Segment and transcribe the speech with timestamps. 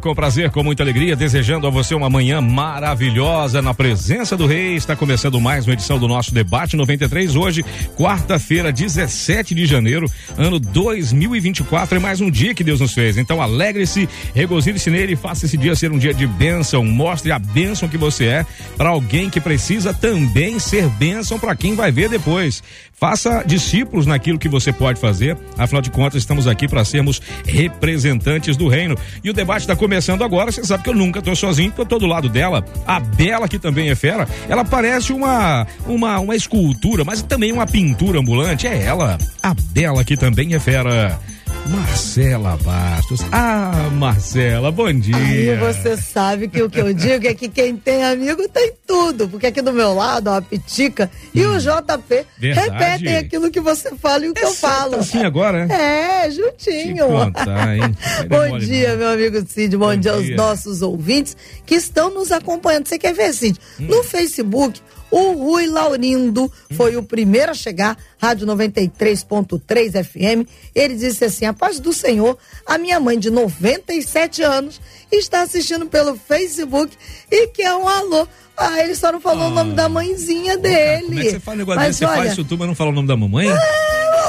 [0.00, 4.74] com prazer, com muita alegria, desejando a você uma manhã maravilhosa na presença do Rei.
[4.74, 7.36] Está começando mais uma edição do nosso Debate 93.
[7.36, 7.64] Hoje,
[7.96, 11.96] quarta-feira, 17 de janeiro, ano 2024.
[11.96, 13.16] É mais um dia que Deus nos fez.
[13.16, 16.84] Então, alegre-se, regozile-se nele e faça esse dia ser um dia de bênção.
[16.84, 21.76] Mostre a bênção que você é para alguém que precisa também ser bênção para quem
[21.76, 22.62] vai ver depois.
[22.98, 25.38] Faça discípulos naquilo que você pode fazer.
[25.56, 28.96] Afinal de contas, estamos aqui para sermos representantes do reino.
[29.22, 30.52] E o debate está começando agora.
[30.52, 32.64] Você sabe que eu nunca estou sozinho, estou todo lado dela.
[32.86, 37.66] A Bela, que também é fera, ela parece uma, uma, uma escultura, mas também uma
[37.66, 38.66] pintura ambulante.
[38.66, 41.18] É ela, a Bela, que também é fera.
[41.66, 43.20] Marcela Bastos.
[43.30, 45.16] Ah, Marcela, bom dia.
[45.16, 49.28] Aí você sabe que o que eu digo é que quem tem amigo tem tudo.
[49.28, 52.70] Porque aqui do meu lado, ó, a Pitica e o JP Verdade.
[52.70, 54.96] repetem aquilo que você fala e o que eu falo.
[54.96, 56.24] Assim agora, né?
[56.26, 57.06] É, juntinho.
[57.06, 57.68] Contar, dar
[58.28, 59.76] Bom dia, meu amigo Cid.
[59.76, 60.36] Bom, Bom dia aos dia.
[60.36, 61.36] nossos ouvintes
[61.66, 62.88] que estão nos acompanhando.
[62.88, 63.58] Você quer ver, Cid?
[63.78, 63.86] Hum.
[63.88, 70.48] No Facebook, o Rui Laurindo foi o primeiro a chegar, Rádio 93.3 FM.
[70.74, 75.86] Ele disse assim: A paz do Senhor, a minha mãe de 97 anos está assistindo
[75.86, 76.96] pelo Facebook
[77.30, 78.26] e quer um alô.
[78.56, 81.06] Ah, ele só não falou o nome da mãezinha dele.
[81.06, 81.98] Como é que você fala negócio desse?
[81.98, 83.48] Você olha, faz isso tudo, mas não fala o nome da mamãe?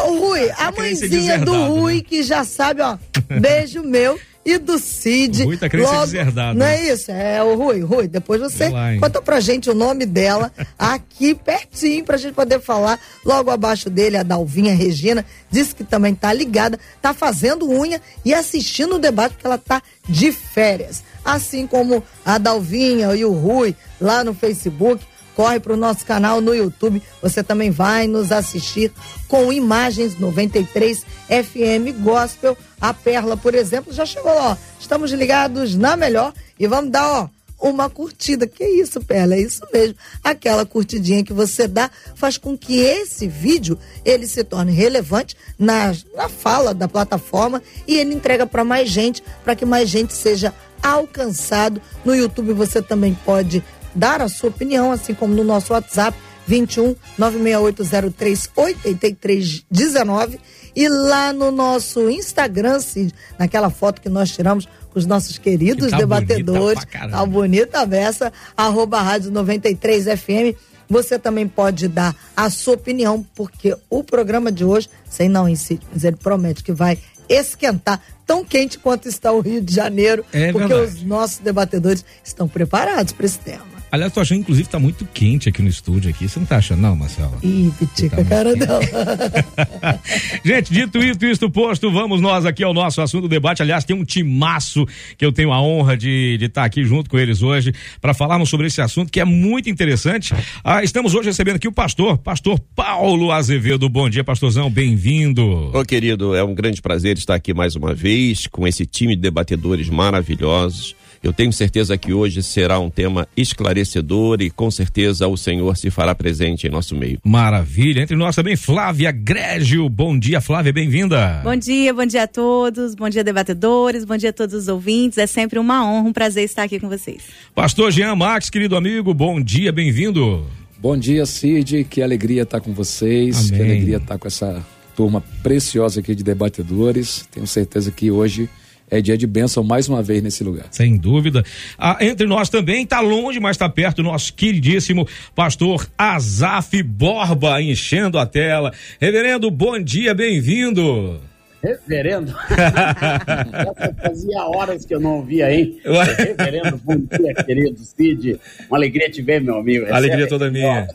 [0.05, 2.01] Ô, Rui, a mãezinha do Rui, né?
[2.01, 2.97] que já sabe, ó,
[3.41, 5.43] beijo meu e do Cid.
[5.43, 6.77] Rui tá querendo ser deserdado, Não né?
[6.87, 7.11] é isso?
[7.11, 7.81] É o Rui.
[7.81, 12.59] Rui, depois você lá, conta pra gente o nome dela aqui pertinho pra gente poder
[12.59, 12.99] falar.
[13.23, 18.33] Logo abaixo dele, a Dalvinha Regina, disse que também tá ligada, tá fazendo unha e
[18.33, 21.03] assistindo o debate porque ela tá de férias.
[21.23, 25.03] Assim como a Dalvinha e o Rui lá no Facebook
[25.39, 27.01] corre para o nosso canal no YouTube.
[27.21, 28.91] Você também vai nos assistir
[29.25, 32.57] com imagens 93 FM Gospel.
[32.81, 34.57] A Perla, por exemplo, já chegou lá.
[34.77, 37.29] Estamos ligados na melhor e vamos dar, ó.
[37.57, 39.95] Uma curtida, que isso, Perla, é isso mesmo.
[40.21, 45.93] Aquela curtidinha que você dá faz com que esse vídeo ele se torne relevante na,
[46.15, 50.53] na fala da plataforma e ele entrega para mais gente, para que mais gente seja
[50.81, 51.81] alcançado.
[52.03, 53.63] No YouTube você também pode
[53.99, 56.17] dar a sua opinião, assim como no nosso WhatsApp
[56.47, 60.39] 21 96803 8319
[60.75, 65.85] e lá no nosso Instagram, Cid, naquela foto que nós tiramos com os nossos queridos
[65.85, 70.57] Que tá debatedores, bonita tá bonita a beça, arroba rádio 93 FM.
[70.89, 75.85] Você também pode dar a sua opinião, porque o programa de hoje, sei não, Cid,
[75.93, 80.51] mas ele promete que vai esquentar tão quente quanto está o Rio de Janeiro, É
[80.51, 80.97] porque verdade.
[80.97, 83.78] os nossos debatedores estão preparados para esse tema.
[83.91, 86.27] Aliás, tô achando, inclusive, tá muito quente aqui no estúdio aqui.
[86.29, 87.37] Você não tá achando, não, Marcela?
[87.41, 88.79] Ih, pitica, Tá cara dela.
[90.45, 93.61] Gente, dito isso, isto posto, vamos nós aqui ao nosso assunto do debate.
[93.61, 94.85] Aliás, tem um timaço
[95.17, 98.67] que eu tenho a honra de estar aqui junto com eles hoje para falarmos sobre
[98.67, 100.33] esse assunto que é muito interessante.
[100.63, 103.89] Ah, estamos hoje recebendo aqui o pastor, pastor Paulo Azevedo.
[103.89, 105.71] Bom dia, pastorzão, bem-vindo.
[105.73, 109.21] Ô querido, é um grande prazer estar aqui mais uma vez com esse time de
[109.21, 110.95] debatedores maravilhosos.
[111.21, 115.89] Eu tenho certeza que hoje será um tema esclarecedor e com certeza o Senhor se
[115.89, 117.19] fará presente em nosso meio.
[117.23, 118.01] Maravilha.
[118.01, 119.89] Entre nós também, Flávia Grégio.
[119.89, 121.41] Bom dia, Flávia, bem-vinda.
[121.43, 125.17] Bom dia, bom dia a todos, bom dia debatedores, bom dia a todos os ouvintes.
[125.17, 127.23] É sempre uma honra, um prazer estar aqui com vocês.
[127.53, 130.47] Pastor Jean Max, querido amigo, bom dia, bem-vindo.
[130.81, 131.83] Bom dia, Cid.
[131.83, 133.37] Que alegria estar com vocês.
[133.37, 133.49] Amém.
[133.49, 134.65] Que alegria estar com essa
[134.95, 137.27] turma preciosa aqui de debatedores.
[137.29, 138.49] Tenho certeza que hoje
[138.89, 140.65] é dia de bênção mais uma vez nesse lugar.
[140.71, 141.43] Sem dúvida.
[141.77, 148.17] Ah, entre nós também, está longe, mas está perto, nosso queridíssimo pastor Azaf Borba, enchendo
[148.17, 148.73] a tela.
[148.99, 151.19] Reverendo, bom dia, bem-vindo.
[151.61, 152.33] Reverendo.
[154.01, 155.77] Fazia horas que eu não ouvia, hein?
[156.17, 158.39] Reverendo, bom dia, querido Cid.
[158.69, 159.81] Uma alegria te ver, meu amigo.
[159.81, 160.87] Recebe Alegria aqui, toda minha.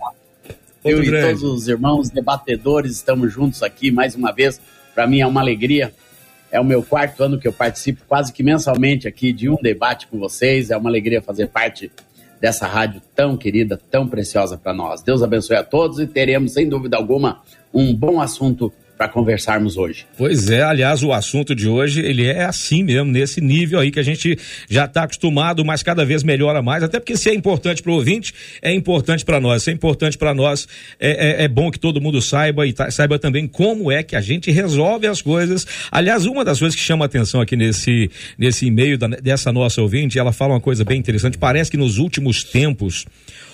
[0.85, 1.41] Eu Muito e grande.
[1.41, 4.61] todos os irmãos debatedores estamos juntos aqui mais uma vez.
[4.95, 5.93] Para mim é uma alegria.
[6.55, 10.07] É o meu quarto ano que eu participo quase que mensalmente aqui de um debate
[10.07, 10.71] com vocês.
[10.71, 11.91] É uma alegria fazer parte
[12.41, 15.03] dessa rádio tão querida, tão preciosa para nós.
[15.03, 17.43] Deus abençoe a todos e teremos, sem dúvida alguma,
[17.75, 20.07] um bom assunto para conversarmos hoje.
[20.17, 23.99] Pois é, aliás, o assunto de hoje, ele é assim mesmo, nesse nível aí que
[23.99, 24.39] a gente
[24.69, 27.97] já está acostumado, mas cada vez melhora mais, até porque se é importante para o
[27.97, 28.33] ouvinte,
[28.63, 30.69] é importante para nós, se é importante para nós,
[31.01, 34.15] é, é, é, bom que todo mundo saiba e tá, saiba também como é que
[34.15, 35.67] a gente resolve as coisas.
[35.91, 40.19] Aliás, uma das coisas que chama atenção aqui nesse, nesse e-mail da, dessa nossa ouvinte,
[40.19, 43.07] ela fala uma coisa bem interessante, parece que nos últimos tempos,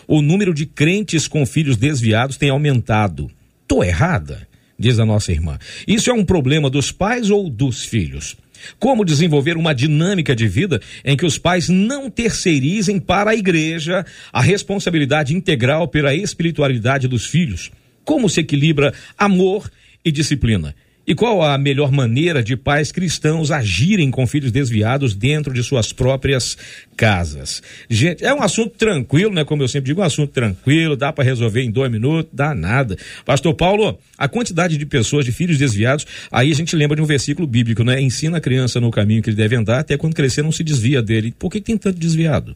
[0.06, 3.30] o número de crentes com filhos desviados tem aumentado.
[3.66, 4.49] Tô errada?
[4.80, 5.58] Diz a nossa irmã.
[5.86, 8.34] Isso é um problema dos pais ou dos filhos?
[8.78, 14.04] Como desenvolver uma dinâmica de vida em que os pais não terceirizem para a igreja
[14.32, 17.70] a responsabilidade integral pela espiritualidade dos filhos?
[18.04, 19.70] Como se equilibra amor
[20.02, 20.74] e disciplina?
[21.10, 25.92] E qual a melhor maneira de pais cristãos agirem com filhos desviados dentro de suas
[25.92, 26.56] próprias
[26.96, 27.60] casas?
[27.88, 29.44] Gente, é um assunto tranquilo, né?
[29.44, 32.96] Como eu sempre digo, um assunto tranquilo, dá para resolver em dois minutos, dá nada.
[33.26, 37.06] Pastor Paulo, a quantidade de pessoas, de filhos desviados, aí a gente lembra de um
[37.06, 38.00] versículo bíblico, né?
[38.00, 41.02] Ensina a criança no caminho que ele deve andar, até quando crescer não se desvia
[41.02, 41.34] dele.
[41.36, 42.54] Por que tem tanto desviado?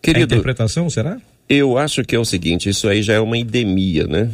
[0.00, 1.18] Querido, a interpretação, será?
[1.46, 4.30] Eu acho que é o seguinte, isso aí já é uma endemia, né?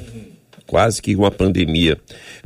[0.66, 1.96] Quase que uma pandemia.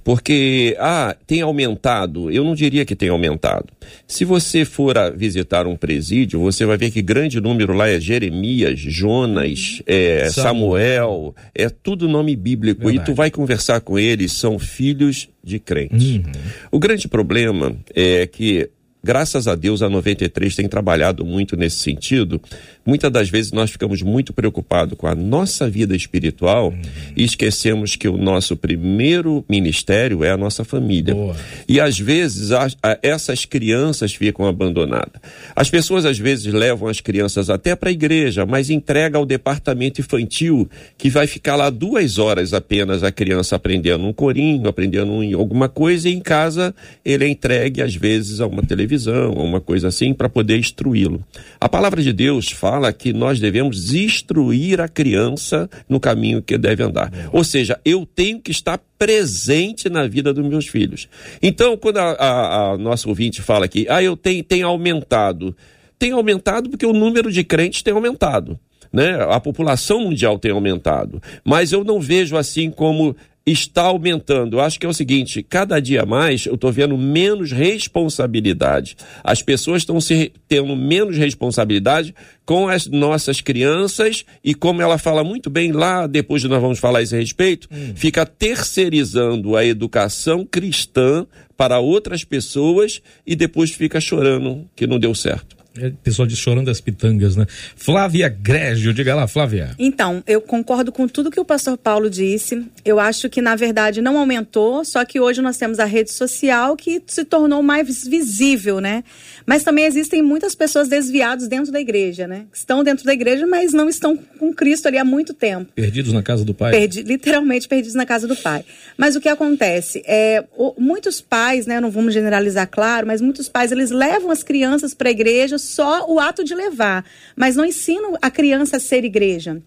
[0.05, 2.31] Porque, ah, tem aumentado.
[2.31, 3.67] Eu não diria que tem aumentado.
[4.07, 7.99] Se você for a visitar um presídio, você vai ver que grande número lá é
[7.99, 12.87] Jeremias, Jonas, é, Samuel, é tudo nome bíblico.
[12.87, 13.03] Verdade.
[13.03, 16.17] E tu vai conversar com eles, são filhos de crentes.
[16.17, 16.23] Uhum.
[16.71, 18.69] O grande problema é que
[19.03, 22.41] Graças a Deus, a 93 tem trabalhado muito nesse sentido.
[22.85, 26.81] Muitas das vezes nós ficamos muito preocupados com a nossa vida espiritual uhum.
[27.17, 31.15] e esquecemos que o nosso primeiro ministério é a nossa família.
[31.15, 31.37] Boa.
[31.67, 35.21] E às vezes a, a, essas crianças ficam abandonadas.
[35.57, 40.01] As pessoas às vezes levam as crianças até para a igreja, mas entrega ao departamento
[40.01, 40.69] infantil
[40.99, 45.71] que vai ficar lá duas horas apenas a criança aprendendo um corinho, aprendendo um, alguma
[45.71, 49.89] coisa e em casa ele é entregue às vezes a uma televisão televisão, uma coisa
[49.89, 51.25] assim, para poder instruí-lo.
[51.61, 56.83] A palavra de Deus fala que nós devemos instruir a criança no caminho que deve
[56.83, 57.13] andar.
[57.33, 61.09] Ou seja, eu tenho que estar presente na vida dos meus filhos.
[61.41, 65.57] Então, quando a, a, a nossa ouvinte fala aqui, ah, eu tenho, tenho aumentado.
[65.99, 68.59] Tem aumentado porque o número de crentes tem aumentado.
[68.93, 69.25] Né?
[69.29, 71.23] A população mundial tem aumentado.
[71.45, 74.57] Mas eu não vejo assim como está aumentando.
[74.57, 78.97] Eu acho que é o seguinte: cada dia mais eu estou vendo menos responsabilidade.
[79.23, 82.15] As pessoas estão se tendo menos responsabilidade
[82.45, 86.99] com as nossas crianças e, como ela fala muito bem lá, depois nós vamos falar
[86.99, 87.93] a esse respeito, hum.
[87.95, 91.27] fica terceirizando a educação cristã
[91.57, 95.60] para outras pessoas e depois fica chorando que não deu certo.
[95.79, 97.47] É, pessoal de Chorando das Pitangas, né?
[97.77, 99.71] Flávia Grégio, diga lá, Flávia.
[99.79, 102.67] Então, eu concordo com tudo que o pastor Paulo disse.
[102.85, 106.77] Eu acho que, na verdade, não aumentou, só que hoje nós temos a rede social
[106.77, 109.05] que se tornou mais visível, né?
[109.47, 112.47] Mas também existem muitas pessoas desviadas dentro da igreja, né?
[112.53, 115.71] Estão dentro da igreja, mas não estão com Cristo ali há muito tempo.
[115.73, 116.73] Perdidos na casa do pai?
[116.73, 118.65] Perdi, literalmente perdidos na casa do pai.
[118.97, 120.03] Mas o que acontece?
[120.05, 121.81] É, o, muitos pais, né?
[121.81, 126.07] Não vamos generalizar, claro, mas muitos pais, eles levam as crianças para a igreja só
[126.11, 127.05] o ato de levar,
[127.37, 129.63] mas não ensinam a criança a ser igreja.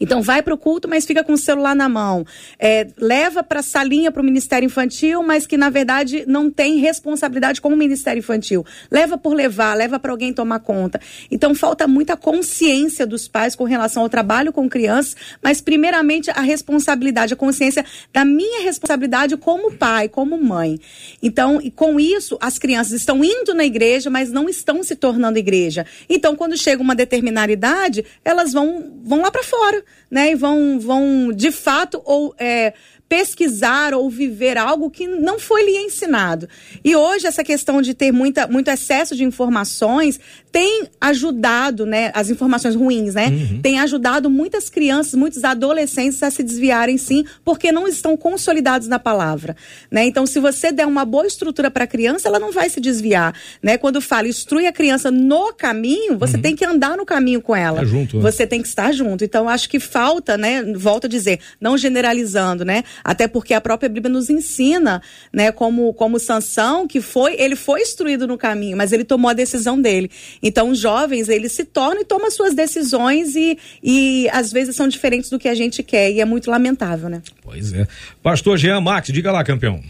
[0.00, 2.24] Então vai para o culto, mas fica com o celular na mão.
[2.58, 6.78] É, leva para a salinha para o Ministério Infantil, mas que na verdade não tem
[6.78, 8.64] responsabilidade com o Ministério Infantil.
[8.90, 11.00] Leva por levar, leva para alguém tomar conta.
[11.30, 16.40] Então falta muita consciência dos pais com relação ao trabalho com crianças, mas primeiramente a
[16.40, 20.78] responsabilidade, a consciência da minha responsabilidade como pai, como mãe.
[21.22, 25.38] Então, e com isso, as crianças estão indo na igreja, mas não estão se tornando
[25.38, 25.86] igreja.
[26.08, 29.63] Então, quando chega uma determinada idade, elas vão, vão lá para fora
[30.10, 30.32] né?
[30.32, 32.74] E vão, vão de fato ou é,
[33.08, 36.48] pesquisar ou viver algo que não foi lhe ensinado.
[36.82, 40.18] E hoje essa questão de ter muita, muito excesso de informações
[40.54, 43.26] tem ajudado, né, as informações ruins, né?
[43.26, 43.60] Uhum.
[43.60, 49.00] Tem ajudado muitas crianças, muitos adolescentes a se desviarem sim, porque não estão consolidados na
[49.00, 49.56] palavra,
[49.90, 50.04] né?
[50.04, 53.34] Então, se você der uma boa estrutura para a criança, ela não vai se desviar,
[53.60, 53.76] né?
[53.76, 56.42] Quando fala instrui a criança no caminho, você uhum.
[56.42, 57.82] tem que andar no caminho com ela.
[57.82, 58.22] É junto, né?
[58.22, 59.24] Você tem que estar junto.
[59.24, 62.84] Então, acho que falta, né, volto a dizer, não generalizando, né?
[63.02, 67.80] Até porque a própria Bíblia nos ensina, né, como como Sansão, que foi, ele foi
[67.80, 70.08] instruído no caminho, mas ele tomou a decisão dele.
[70.46, 74.86] Então, os jovens, eles se tornam e tomam suas decisões e, e às vezes são
[74.86, 77.22] diferentes do que a gente quer e é muito lamentável, né?
[77.42, 77.88] Pois é.
[78.22, 79.82] Pastor Jean Max, diga lá, campeão.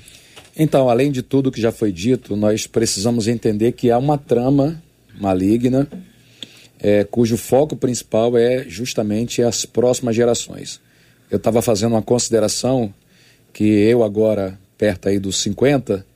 [0.56, 4.80] Então, além de tudo que já foi dito, nós precisamos entender que há uma trama
[5.20, 5.88] maligna
[6.78, 10.80] é, cujo foco principal é justamente as próximas gerações.
[11.28, 12.94] Eu estava fazendo uma consideração
[13.52, 16.06] que eu agora perto aí dos 50,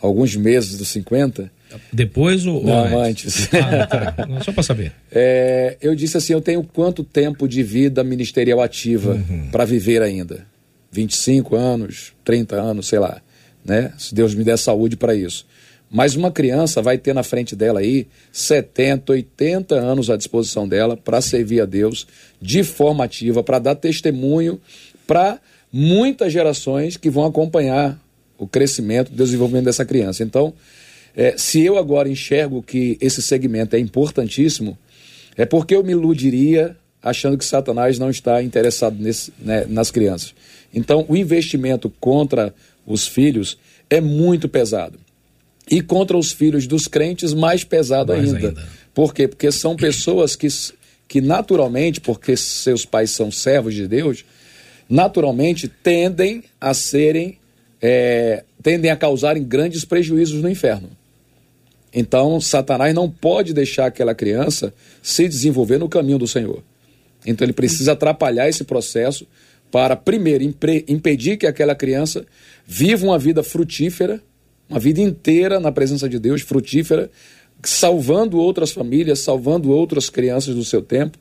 [0.00, 1.59] alguns meses dos 50.
[1.92, 3.48] Depois ou, Não, ou antes?
[3.48, 3.48] antes.
[3.54, 4.40] Ah, tá.
[4.42, 4.92] Só para saber.
[5.10, 9.48] É, eu disse assim: eu tenho quanto tempo de vida ministerial ativa uhum.
[9.50, 10.46] para viver ainda?
[10.92, 13.20] 25 anos, 30 anos, sei lá.
[13.64, 13.92] Né?
[13.98, 15.46] Se Deus me der saúde para isso.
[15.90, 20.96] Mas uma criança vai ter na frente dela aí 70, 80 anos à disposição dela
[20.96, 22.06] para servir a Deus
[22.40, 24.60] de forma ativa, para dar testemunho
[25.04, 25.40] para
[25.72, 27.98] muitas gerações que vão acompanhar
[28.38, 30.22] o crescimento, o desenvolvimento dessa criança.
[30.22, 30.54] Então,
[31.16, 34.78] é, se eu agora enxergo que esse segmento é importantíssimo,
[35.36, 40.34] é porque eu me iludiria achando que Satanás não está interessado nesse, né, nas crianças.
[40.72, 42.54] Então, o investimento contra
[42.86, 44.98] os filhos é muito pesado.
[45.70, 48.48] E contra os filhos dos crentes, mais pesado mais ainda.
[48.48, 48.68] ainda.
[48.92, 49.28] Por quê?
[49.28, 50.48] Porque são pessoas que,
[51.08, 54.24] que naturalmente, porque seus pais são servos de Deus,
[54.88, 57.38] naturalmente tendem a serem,
[57.80, 60.90] é, tendem a causarem grandes prejuízos no inferno.
[61.92, 66.62] Então, Satanás não pode deixar aquela criança se desenvolver no caminho do Senhor.
[67.26, 69.26] Então, ele precisa atrapalhar esse processo
[69.70, 70.44] para, primeiro,
[70.88, 72.24] impedir que aquela criança
[72.66, 74.20] viva uma vida frutífera,
[74.68, 77.10] uma vida inteira na presença de Deus, frutífera,
[77.62, 81.18] salvando outras famílias, salvando outras crianças do seu tempo.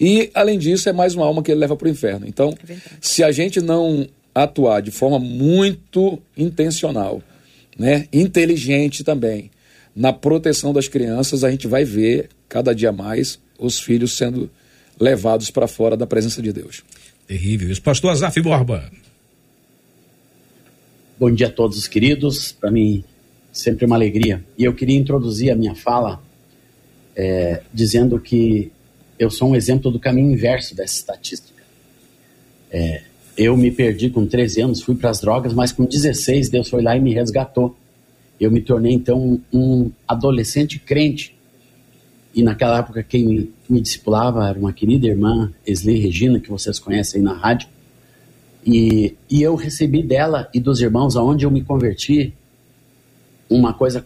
[0.00, 2.26] E, além disso, é mais uma alma que ele leva para o inferno.
[2.26, 7.22] Então, é se a gente não atuar de forma muito intencional,
[7.78, 9.50] né, inteligente também,
[9.94, 14.50] na proteção das crianças, a gente vai ver cada dia mais os filhos sendo
[14.98, 16.82] levados para fora da presença de Deus.
[17.26, 17.70] Terrível.
[17.70, 18.90] Isso, pastor Azaf Borba.
[21.18, 22.52] Bom dia a todos, queridos.
[22.52, 23.04] Para mim,
[23.52, 24.44] sempre uma alegria.
[24.58, 26.22] E eu queria introduzir a minha fala
[27.14, 28.72] é, dizendo que
[29.18, 31.62] eu sou um exemplo do caminho inverso dessa estatística.
[32.70, 33.02] É,
[33.36, 36.82] eu me perdi com 13 anos, fui para as drogas, mas com 16 Deus foi
[36.82, 37.76] lá e me resgatou.
[38.40, 41.36] Eu me tornei então um adolescente crente.
[42.34, 47.20] E naquela época quem me, discipulava era uma querida irmã, Esli Regina, que vocês conhecem
[47.20, 47.68] aí na rádio.
[48.66, 52.32] E, e eu recebi dela e dos irmãos, aonde eu me converti,
[53.48, 54.04] uma coisa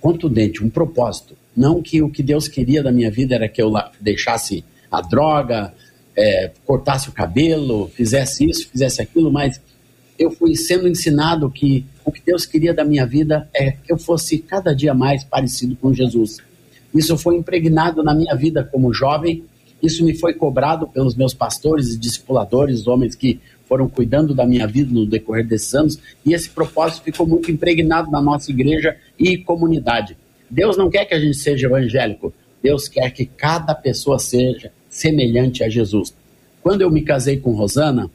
[0.00, 1.36] contundente, um propósito.
[1.56, 5.72] Não que o que Deus queria da minha vida era que eu deixasse a droga,
[6.16, 9.60] é, cortasse o cabelo, fizesse isso, fizesse aquilo, mas
[10.18, 13.98] eu fui sendo ensinado que o que Deus queria da minha vida é que eu
[13.98, 16.38] fosse cada dia mais parecido com Jesus.
[16.94, 19.44] Isso foi impregnado na minha vida como jovem,
[19.82, 24.66] isso me foi cobrado pelos meus pastores e discipuladores, homens que foram cuidando da minha
[24.66, 29.36] vida no decorrer desses anos, e esse propósito ficou muito impregnado na nossa igreja e
[29.36, 30.16] comunidade.
[30.48, 35.64] Deus não quer que a gente seja evangélico, Deus quer que cada pessoa seja semelhante
[35.64, 36.14] a Jesus.
[36.62, 38.10] Quando eu me casei com Rosana,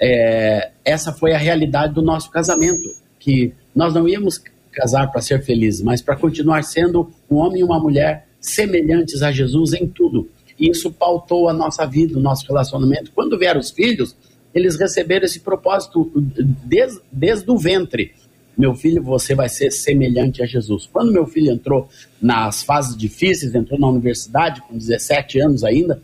[0.00, 4.42] é, essa foi a realidade do nosso casamento, que nós não íamos
[4.72, 9.30] casar para ser felizes, mas para continuar sendo um homem e uma mulher semelhantes a
[9.30, 10.28] Jesus em tudo.
[10.58, 13.12] E isso pautou a nossa vida, o nosso relacionamento.
[13.12, 14.16] Quando vieram os filhos,
[14.54, 18.12] eles receberam esse propósito desde, desde o ventre.
[18.56, 20.88] Meu filho, você vai ser semelhante a Jesus.
[20.90, 21.88] Quando meu filho entrou
[22.20, 26.02] nas fases difíceis, entrou na universidade com 17 anos ainda,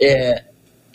[0.00, 0.44] é,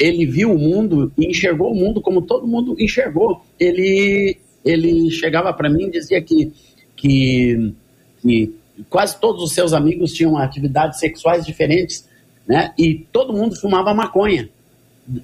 [0.02, 3.46] ele viu o mundo e enxergou o mundo como todo mundo enxergou.
[3.60, 6.52] Ele, ele chegava para mim e dizia que,
[6.96, 7.72] que,
[8.20, 8.56] que
[8.90, 12.10] quase todos os seus amigos tinham atividades sexuais diferentes,
[12.48, 12.74] né?
[12.80, 14.50] E todo mundo fumava maconha.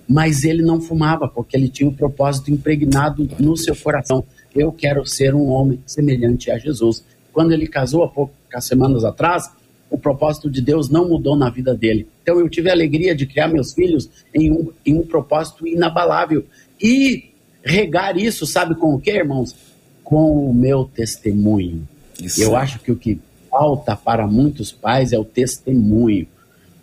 [0.07, 4.23] Mas ele não fumava, porque ele tinha um propósito impregnado no seu coração.
[4.55, 7.03] Eu quero ser um homem semelhante a Jesus.
[7.33, 9.49] Quando ele casou há poucas semanas atrás,
[9.89, 12.07] o propósito de Deus não mudou na vida dele.
[12.21, 16.45] Então eu tive a alegria de criar meus filhos em um, em um propósito inabalável.
[16.81, 17.31] E
[17.63, 19.55] regar isso, sabe com o que, irmãos?
[20.03, 21.87] Com o meu testemunho.
[22.21, 22.41] Isso.
[22.41, 26.27] Eu acho que o que falta para muitos pais é o testemunho.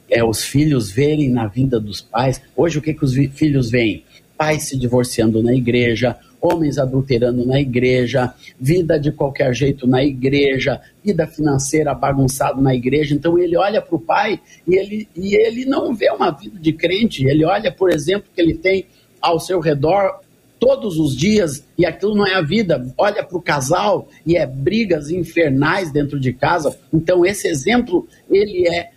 [0.09, 2.41] É os filhos verem na vida dos pais.
[2.57, 4.05] Hoje, o que, que os filhos veem?
[4.37, 10.79] Pais se divorciando na igreja, homens adulterando na igreja, vida de qualquer jeito na igreja,
[11.03, 13.15] vida financeira bagunçada na igreja.
[13.15, 16.73] Então ele olha para o pai e ele, e ele não vê uma vida de
[16.75, 17.27] crente.
[17.27, 18.87] Ele olha, por exemplo, que ele tem
[19.23, 20.21] ao seu redor
[20.61, 22.93] todos os dias e aquilo não é a vida.
[22.99, 26.77] Olha para o casal e é brigas infernais dentro de casa.
[26.93, 28.91] Então esse exemplo ele é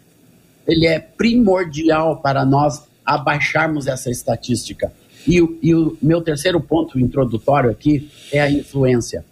[0.67, 4.91] ele é primordial para nós abaixarmos essa estatística.
[5.27, 9.25] E, e o meu terceiro ponto introdutório aqui é a influência.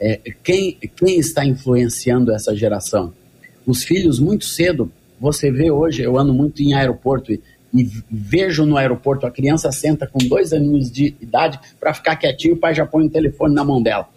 [0.00, 3.12] É, quem, quem está influenciando essa geração?
[3.66, 4.90] Os filhos, muito cedo,
[5.20, 7.40] você vê hoje, eu ando muito em aeroporto e,
[7.72, 12.54] e vejo no aeroporto a criança senta com dois aninhos de idade para ficar quietinho,
[12.54, 14.08] o pai já põe o telefone na mão dela.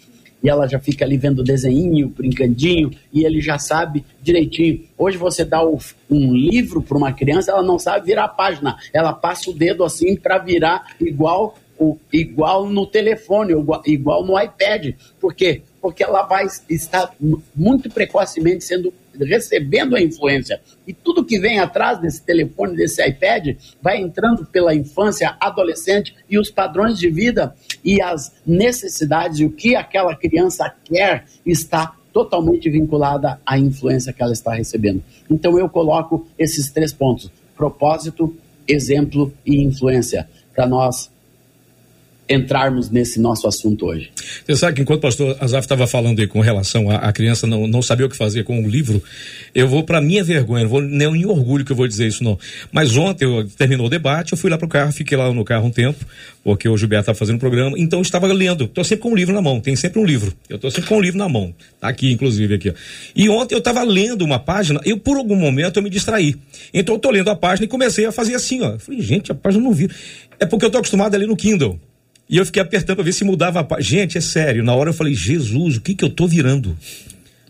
[0.44, 4.84] E ela já fica ali vendo desenho, brincandinho, e ele já sabe direitinho.
[4.98, 9.14] Hoje você dá um livro para uma criança, ela não sabe virar a página, ela
[9.14, 13.54] passa o dedo assim para virar igual o, igual no telefone,
[13.86, 14.94] igual no iPad.
[15.20, 15.62] Por quê?
[15.82, 17.14] Porque ela vai estar
[17.56, 20.60] muito precocemente sendo recebendo a influência.
[20.88, 26.38] E tudo que vem atrás desse telefone, desse iPad, vai entrando pela infância, adolescente e
[26.38, 32.70] os padrões de vida e as necessidades e o que aquela criança quer está totalmente
[32.70, 35.04] vinculada à influência que ela está recebendo.
[35.30, 38.36] Então eu coloco esses três pontos: propósito,
[38.68, 41.12] exemplo e influência para nós
[42.28, 44.12] entrarmos nesse nosso assunto hoje.
[44.46, 47.68] Você sabe que enquanto o pastor Azaf estava falando aí com relação à criança não,
[47.68, 49.02] não saber o que fazer com o livro,
[49.54, 52.38] eu vou para minha vergonha, vou nem em orgulho que eu vou dizer isso não.
[52.72, 55.68] Mas ontem eu, terminou o debate, eu fui lá pro carro, fiquei lá no carro
[55.68, 56.04] um tempo,
[56.44, 58.66] porque o Gilberto estava fazendo o programa, então eu estava lendo.
[58.66, 60.34] Estou sempre com um livro na mão, tem sempre um livro.
[60.50, 61.54] Eu estou sempre com um livro na mão.
[61.80, 62.70] Tá aqui inclusive aqui.
[62.72, 62.74] Ó.
[63.16, 66.36] E ontem eu estava lendo uma página, eu por algum momento eu me distraí.
[66.74, 68.80] Então eu tô lendo a página e comecei a fazer assim, ó.
[68.80, 69.90] falei, gente, a página não vi.
[70.40, 71.80] É porque eu tô acostumado a ler no Kindle.
[72.30, 74.02] E eu fiquei apertando para ver se mudava a página.
[74.02, 74.64] Gente, é sério.
[74.64, 76.76] Na hora eu falei, Jesus, o que que eu tô virando?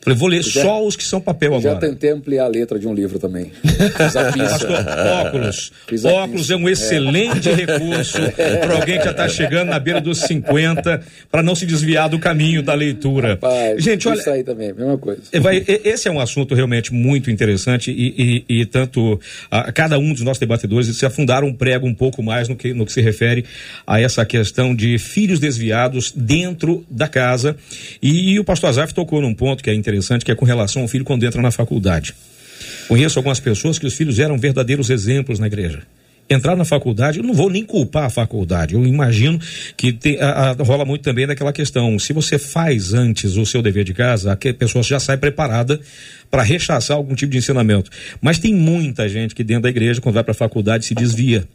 [0.05, 1.73] Falei, vou ler já, só os que são papel agora.
[1.73, 3.51] Já tentei ampliar a letra de um livro também.
[3.97, 4.85] Pastor,
[5.25, 5.71] óculos.
[6.05, 7.55] óculos é um excelente é.
[7.55, 8.19] recurso
[8.61, 12.19] para alguém que já está chegando na beira dos 50, para não se desviar do
[12.19, 13.29] caminho da leitura.
[13.29, 14.19] Rapaz, Gente, olha.
[14.19, 15.21] Isso aí também, mesma coisa.
[15.31, 19.19] É, vai, esse é um assunto realmente muito interessante e, e, e tanto
[19.49, 22.75] a, cada um dos nossos debatedores se afundaram um prego um pouco mais no que,
[22.75, 23.43] no que se refere
[23.87, 27.55] a essa questão de filhos desviados dentro da casa.
[27.99, 30.45] E, e o pastor Azaf tocou num ponto que é interessante interessante que é com
[30.45, 32.13] relação ao filho quando entra na faculdade.
[32.87, 35.81] Conheço algumas pessoas que os filhos eram verdadeiros exemplos na igreja.
[36.27, 39.39] Entrar na faculdade, eu não vou nem culpar a faculdade, eu imagino
[39.77, 41.99] que a, a, rola muito também naquela questão.
[41.99, 45.79] Se você faz antes o seu dever de casa, a pessoa já sai preparada
[46.31, 47.91] para rechaçar algum tipo de ensinamento.
[48.19, 51.47] Mas tem muita gente que dentro da igreja, quando vai para a faculdade, se desvia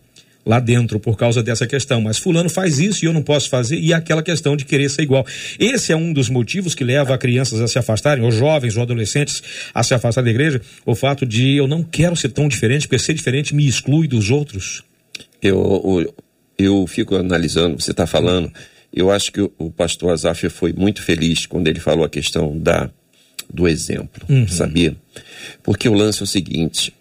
[0.44, 2.00] lá dentro por causa dessa questão.
[2.00, 5.02] Mas fulano faz isso e eu não posso fazer, e aquela questão de querer ser
[5.02, 5.26] igual.
[5.58, 9.42] Esse é um dos motivos que leva crianças a se afastarem, ou jovens, ou adolescentes
[9.74, 12.98] a se afastarem da igreja, o fato de eu não quero ser tão diferente, porque
[12.98, 14.82] ser diferente me exclui dos outros.
[15.42, 16.14] Eu, eu,
[16.58, 18.52] eu fico analisando, você está falando,
[18.92, 22.58] eu acho que o, o pastor Azaf foi muito feliz quando ele falou a questão
[22.58, 22.90] da
[23.52, 24.46] do exemplo, uhum.
[24.46, 24.96] sabia?
[25.62, 26.94] Porque o lance é o seguinte,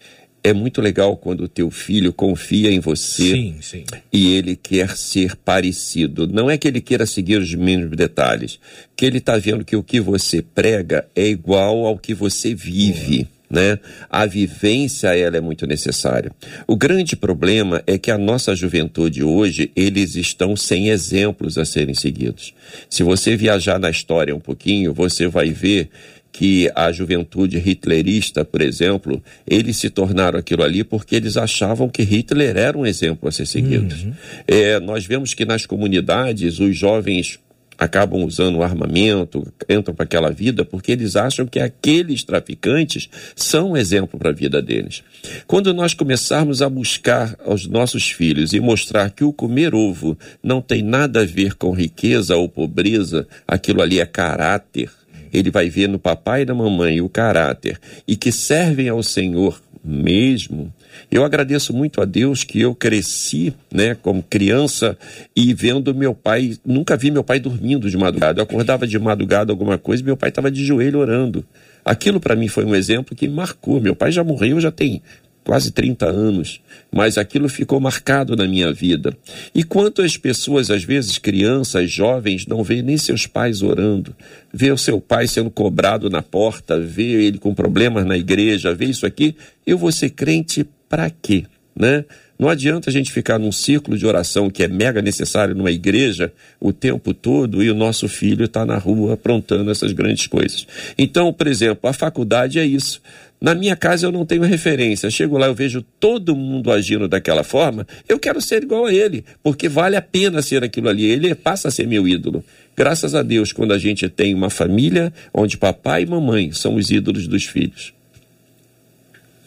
[0.43, 3.83] é muito legal quando o teu filho confia em você sim, sim.
[4.11, 6.27] e ele quer ser parecido.
[6.27, 8.59] Não é que ele queira seguir os mínimos detalhes,
[8.95, 13.27] que ele está vendo que o que você prega é igual ao que você vive.
[13.49, 13.79] Né?
[14.07, 16.31] A vivência ela é muito necessária.
[16.67, 21.95] O grande problema é que a nossa juventude hoje, eles estão sem exemplos a serem
[21.95, 22.53] seguidos.
[22.87, 25.89] Se você viajar na história um pouquinho, você vai ver
[26.31, 32.03] que a juventude hitlerista, por exemplo, eles se tornaram aquilo ali porque eles achavam que
[32.03, 33.93] Hitler era um exemplo a ser seguido.
[33.95, 34.13] Uhum.
[34.47, 37.39] É, nós vemos que nas comunidades os jovens
[37.79, 43.77] acabam usando armamento, entram para aquela vida porque eles acham que aqueles traficantes são um
[43.77, 45.01] exemplo para a vida deles.
[45.47, 50.61] Quando nós começarmos a buscar aos nossos filhos e mostrar que o comer ovo não
[50.61, 54.91] tem nada a ver com riqueza ou pobreza, aquilo ali é caráter,
[55.33, 59.59] ele vai ver no papai e na mamãe o caráter e que servem ao Senhor
[59.83, 60.73] mesmo.
[61.09, 64.97] Eu agradeço muito a Deus que eu cresci, né, como criança
[65.35, 68.39] e vendo meu pai, nunca vi meu pai dormindo de madrugada.
[68.39, 71.45] Eu acordava de madrugada alguma coisa, meu pai estava de joelho orando.
[71.83, 73.79] Aquilo para mim foi um exemplo que marcou.
[73.79, 75.01] Meu pai já morreu, já tem
[75.49, 79.17] quase 30 anos, mas aquilo ficou marcado na minha vida.
[79.55, 84.15] E quantas pessoas, às vezes crianças, jovens, não veem nem seus pais orando,
[84.53, 88.85] vê o seu pai sendo cobrado na porta, vê ele com problemas na igreja, vê
[88.85, 89.35] isso aqui,
[89.65, 92.05] eu vou ser crente para quê, né?
[92.37, 96.31] Não adianta a gente ficar num círculo de oração que é mega necessário numa igreja
[96.57, 100.65] o tempo todo e o nosso filho está na rua aprontando essas grandes coisas.
[100.97, 103.01] Então, por exemplo, a faculdade é isso.
[103.41, 105.09] Na minha casa eu não tenho referência.
[105.09, 107.87] Chego lá, eu vejo todo mundo agindo daquela forma.
[108.07, 111.05] Eu quero ser igual a ele, porque vale a pena ser aquilo ali.
[111.05, 112.43] Ele passa a ser meu ídolo.
[112.75, 116.91] Graças a Deus, quando a gente tem uma família onde papai e mamãe são os
[116.91, 117.93] ídolos dos filhos.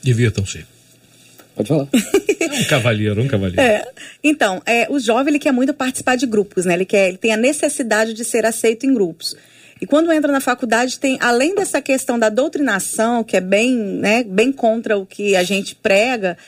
[0.02, 0.64] Divirtam-se.
[1.54, 1.88] Pode falar.
[2.42, 3.62] É um cavalheiro, um cavalheiro.
[3.62, 3.82] É.
[4.22, 6.74] Então, é, o jovem ele quer muito participar de grupos, né?
[6.74, 9.34] Ele, quer, ele tem a necessidade de ser aceito em grupos.
[9.82, 14.22] E quando entra na faculdade, tem, além dessa questão da doutrinação, que é bem, né,
[14.22, 16.38] bem contra o que a gente prega,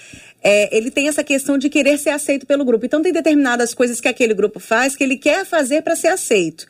[0.40, 2.86] é, ele tem essa questão de querer ser aceito pelo grupo.
[2.86, 6.64] Então, tem determinadas coisas que aquele grupo faz que ele quer fazer para ser aceito.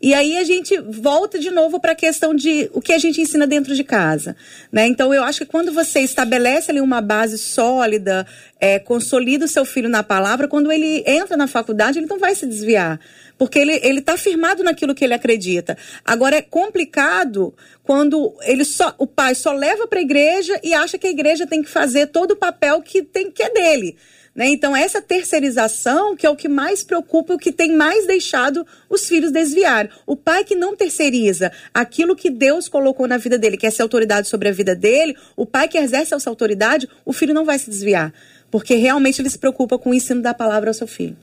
[0.00, 3.20] E aí a gente volta de novo para a questão de o que a gente
[3.20, 4.36] ensina dentro de casa.
[4.70, 4.86] Né?
[4.86, 8.26] Então eu acho que quando você estabelece ali uma base sólida,
[8.60, 12.34] é, consolida o seu filho na palavra, quando ele entra na faculdade, ele não vai
[12.34, 13.00] se desviar.
[13.38, 15.76] Porque ele está firmado naquilo que ele acredita.
[16.04, 20.96] Agora é complicado quando ele só, o pai só leva para a igreja e acha
[20.96, 23.96] que a igreja tem que fazer todo o papel que, tem, que é dele.
[24.36, 24.48] Né?
[24.48, 29.08] Então, essa terceirização que é o que mais preocupa, o que tem mais deixado os
[29.08, 29.88] filhos desviar.
[30.06, 33.82] O pai que não terceiriza aquilo que Deus colocou na vida dele, que é essa
[33.82, 37.58] autoridade sobre a vida dele, o pai que exerce essa autoridade, o filho não vai
[37.58, 38.12] se desviar.
[38.50, 41.16] Porque realmente ele se preocupa com o ensino da palavra ao seu filho.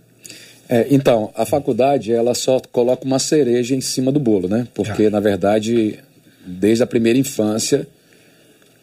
[0.73, 4.67] É, então, a faculdade, ela só coloca uma cereja em cima do bolo, né?
[4.73, 5.99] Porque, na verdade,
[6.43, 7.88] desde a primeira infância,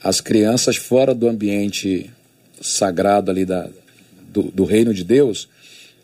[0.00, 2.08] as crianças fora do ambiente
[2.60, 3.68] sagrado ali da,
[4.32, 5.48] do, do reino de Deus,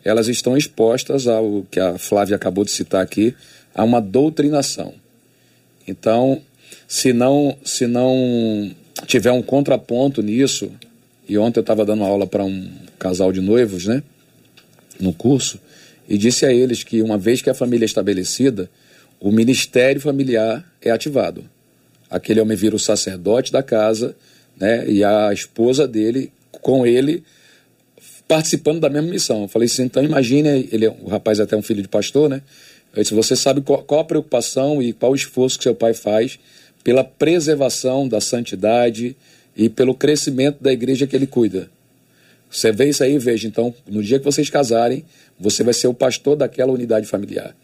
[0.03, 3.33] elas estão expostas ao que a Flávia acabou de citar aqui,
[3.73, 4.93] a uma doutrinação.
[5.87, 6.41] Então,
[6.85, 10.69] se não, se não tiver um contraponto nisso,
[11.29, 12.69] e ontem eu estava dando aula para um
[12.99, 14.03] casal de noivos, né,
[14.99, 15.61] no curso,
[16.07, 18.69] e disse a eles que uma vez que a família é estabelecida,
[19.19, 21.43] o ministério familiar é ativado.
[22.09, 24.15] Aquele homem vira o sacerdote da casa,
[24.55, 27.23] né, e a esposa dele, com ele,
[28.27, 29.43] participando da mesma missão.
[29.43, 32.29] Eu falei assim, então imagine, ele, é, o rapaz é até um filho de pastor,
[32.29, 32.41] né?
[32.95, 35.93] Eu disse, você sabe qual, qual a preocupação e qual o esforço que seu pai
[35.93, 36.39] faz
[36.83, 39.15] pela preservação da santidade
[39.55, 41.69] e pelo crescimento da igreja que ele cuida.
[42.49, 45.03] Você vê isso aí, veja, então, no dia que vocês casarem,
[45.39, 47.55] você vai ser o pastor daquela unidade familiar.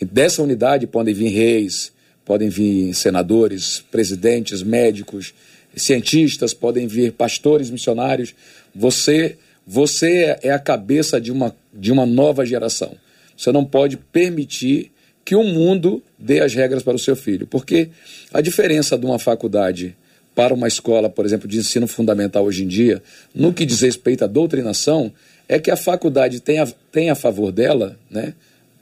[0.00, 1.92] E dessa unidade podem vir reis,
[2.24, 5.32] podem vir senadores, presidentes, médicos,
[5.74, 8.34] cientistas, podem vir pastores, missionários.
[8.74, 12.92] Você você é a cabeça de uma, de uma nova geração.
[13.36, 14.92] Você não pode permitir
[15.24, 17.48] que o mundo dê as regras para o seu filho.
[17.48, 17.88] Porque
[18.32, 19.96] a diferença de uma faculdade
[20.36, 23.02] para uma escola, por exemplo, de ensino fundamental hoje em dia,
[23.34, 25.12] no que diz respeito à doutrinação,
[25.48, 28.34] é que a faculdade tem a, tem a favor dela, né,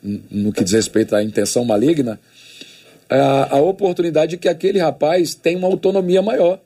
[0.03, 2.21] no que diz respeito à intenção maligna,
[3.09, 6.61] a, a oportunidade de que aquele rapaz tenha uma autonomia maior.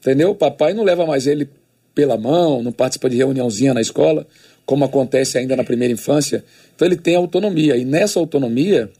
[0.00, 0.30] Entendeu?
[0.30, 1.48] O papai não leva mais ele
[1.94, 4.26] pela mão, não participa de reuniãozinha na escola,
[4.66, 6.44] como acontece ainda na primeira infância.
[6.74, 7.76] Então ele tem autonomia.
[7.76, 8.90] E nessa autonomia,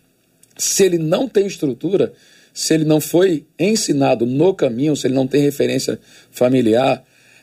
[0.56, 2.12] se ele não tem estrutura,
[2.52, 5.98] se ele não foi ensinado no caminho, se ele não tem referência
[6.30, 7.02] familiar,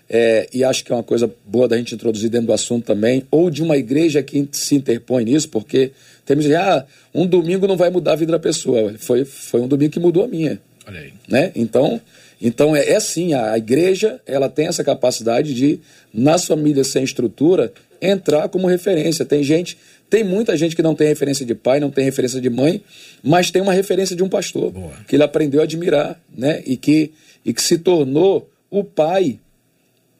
[0.10, 3.24] é, e acho que é uma coisa boa da gente introduzir dentro do assunto também,
[3.30, 5.91] ou de uma igreja que se interpõe nisso, porque
[6.26, 8.93] temos que ah, um domingo não vai mudar a vida da pessoa.
[8.98, 10.60] Foi, foi um domingo que mudou a minha.
[10.88, 11.13] Olha aí.
[11.28, 11.52] Né?
[11.56, 12.02] Então,
[12.41, 15.80] então é, é assim, a, a igreja ela tem essa capacidade de,
[16.12, 19.24] nas famílias sem estrutura, entrar como referência.
[19.26, 19.78] Tem gente,
[20.10, 22.82] tem muita gente que não tem referência de pai, não tem referência de mãe,
[23.22, 24.93] mas tem uma referência de um pastor Boa.
[25.08, 26.63] que ele aprendeu a admirar, né?
[26.65, 27.12] E que,
[27.45, 29.39] e que se tornou o pai,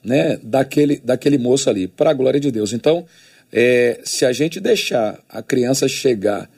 [0.04, 0.40] né?
[0.42, 2.74] Daquele, daquele moço ali, para a glória de Deus.
[2.74, 3.06] Então,
[3.52, 6.50] é, se a gente deixar a criança chegar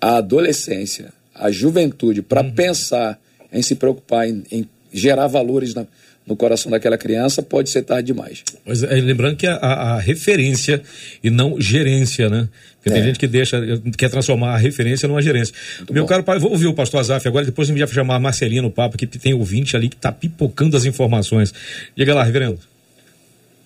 [0.00, 2.52] à adolescência, à juventude, para uhum.
[2.52, 3.20] pensar
[3.52, 5.86] em se preocupar em, em gerar valores na,
[6.26, 8.42] no coração daquela criança, pode ser tarde demais.
[8.64, 10.82] Mas, é, lembrando que a, a, referência
[11.22, 12.48] e não gerência, né?
[12.76, 12.92] Porque é.
[12.94, 13.60] tem gente que deixa,
[13.96, 15.54] quer transformar a referência numa gerência.
[15.78, 16.08] Muito Meu bom.
[16.08, 18.62] caro pai, vou ouvir o pastor Azaf agora, depois a gente vai chamar a Marcelina
[18.62, 21.54] no papo, que tem ouvinte ali que está pipocando as informações.
[21.96, 22.58] Diga lá, reverendo.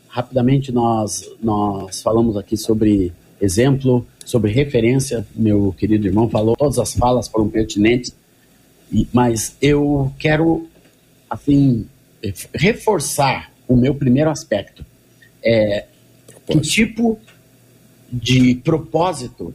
[0.09, 5.27] Rapidamente, nós, nós falamos aqui sobre exemplo, sobre referência.
[5.35, 8.15] Meu querido irmão falou, todas as falas foram pertinentes,
[9.13, 10.69] mas eu quero
[11.31, 11.87] assim,
[12.55, 14.85] reforçar o meu primeiro aspecto.
[15.43, 15.87] É,
[16.47, 17.19] que tipo
[18.13, 19.55] de propósito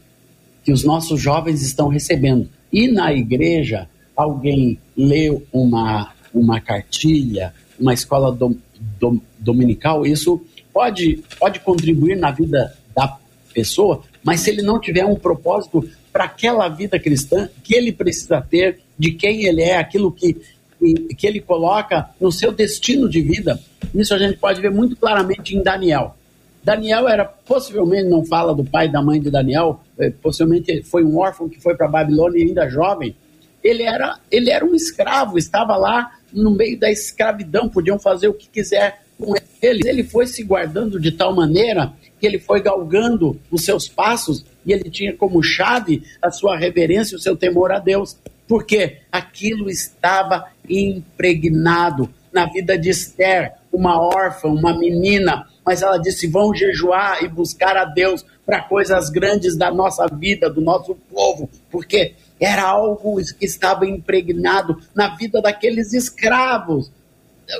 [0.63, 2.49] que os nossos jovens estão recebendo.
[2.71, 8.57] E na igreja, alguém leu uma, uma cartilha, uma escola do,
[8.99, 10.41] do, dominical, isso
[10.73, 13.17] pode, pode contribuir na vida da
[13.53, 18.41] pessoa, mas se ele não tiver um propósito para aquela vida cristã que ele precisa
[18.41, 20.37] ter, de quem ele é, aquilo que
[20.79, 23.59] que ele coloca no seu destino de vida.
[23.93, 26.15] Isso a gente pode ver muito claramente em Daniel.
[26.63, 31.03] Daniel era, possivelmente, não fala do pai e da mãe de Daniel, eh, possivelmente foi
[31.03, 33.15] um órfão que foi para Babilônia ainda jovem.
[33.63, 38.33] Ele era, ele era um escravo, estava lá no meio da escravidão, podiam fazer o
[38.33, 39.87] que quiser com ele.
[39.87, 44.73] Ele foi se guardando de tal maneira que ele foi galgando os seus passos e
[44.73, 50.45] ele tinha como chave a sua reverência, o seu temor a Deus porque aquilo estava
[50.67, 57.27] impregnado na vida de Esther, uma órfã, uma menina, mas ela disse: vão jejuar e
[57.27, 63.17] buscar a Deus, para coisas grandes da nossa vida, do nosso povo, porque era algo
[63.39, 66.91] que estava impregnado na vida daqueles escravos.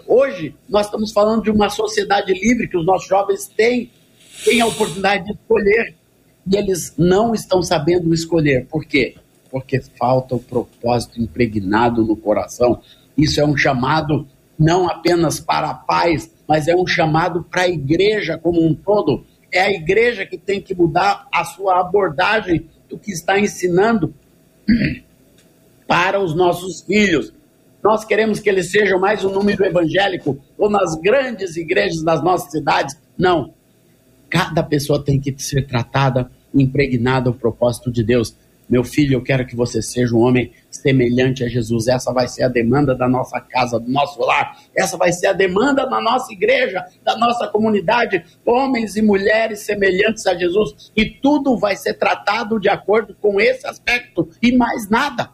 [0.05, 3.89] Hoje, nós estamos falando de uma sociedade livre que os nossos jovens têm,
[4.43, 5.95] têm a oportunidade de escolher,
[6.47, 8.67] e eles não estão sabendo escolher.
[8.67, 9.15] Por quê?
[9.55, 12.81] Porque falta o propósito impregnado no coração.
[13.17, 14.27] Isso é um chamado
[14.59, 19.25] não apenas para a paz, mas é um chamado para a igreja como um todo.
[19.49, 24.13] É a igreja que tem que mudar a sua abordagem do que está ensinando
[25.87, 27.31] para os nossos filhos.
[27.81, 32.51] Nós queremos que eles sejam mais um número evangélico ou nas grandes igrejas das nossas
[32.51, 32.99] cidades.
[33.17, 33.53] Não.
[34.29, 38.35] Cada pessoa tem que ser tratada, impregnada ao propósito de Deus.
[38.67, 41.87] Meu filho, eu quero que você seja um homem semelhante a Jesus.
[41.87, 44.57] Essa vai ser a demanda da nossa casa, do nosso lar.
[44.75, 48.23] Essa vai ser a demanda da nossa igreja, da nossa comunidade.
[48.43, 50.91] Homens e mulheres semelhantes a Jesus.
[50.95, 55.29] E tudo vai ser tratado de acordo com esse aspecto e mais nada.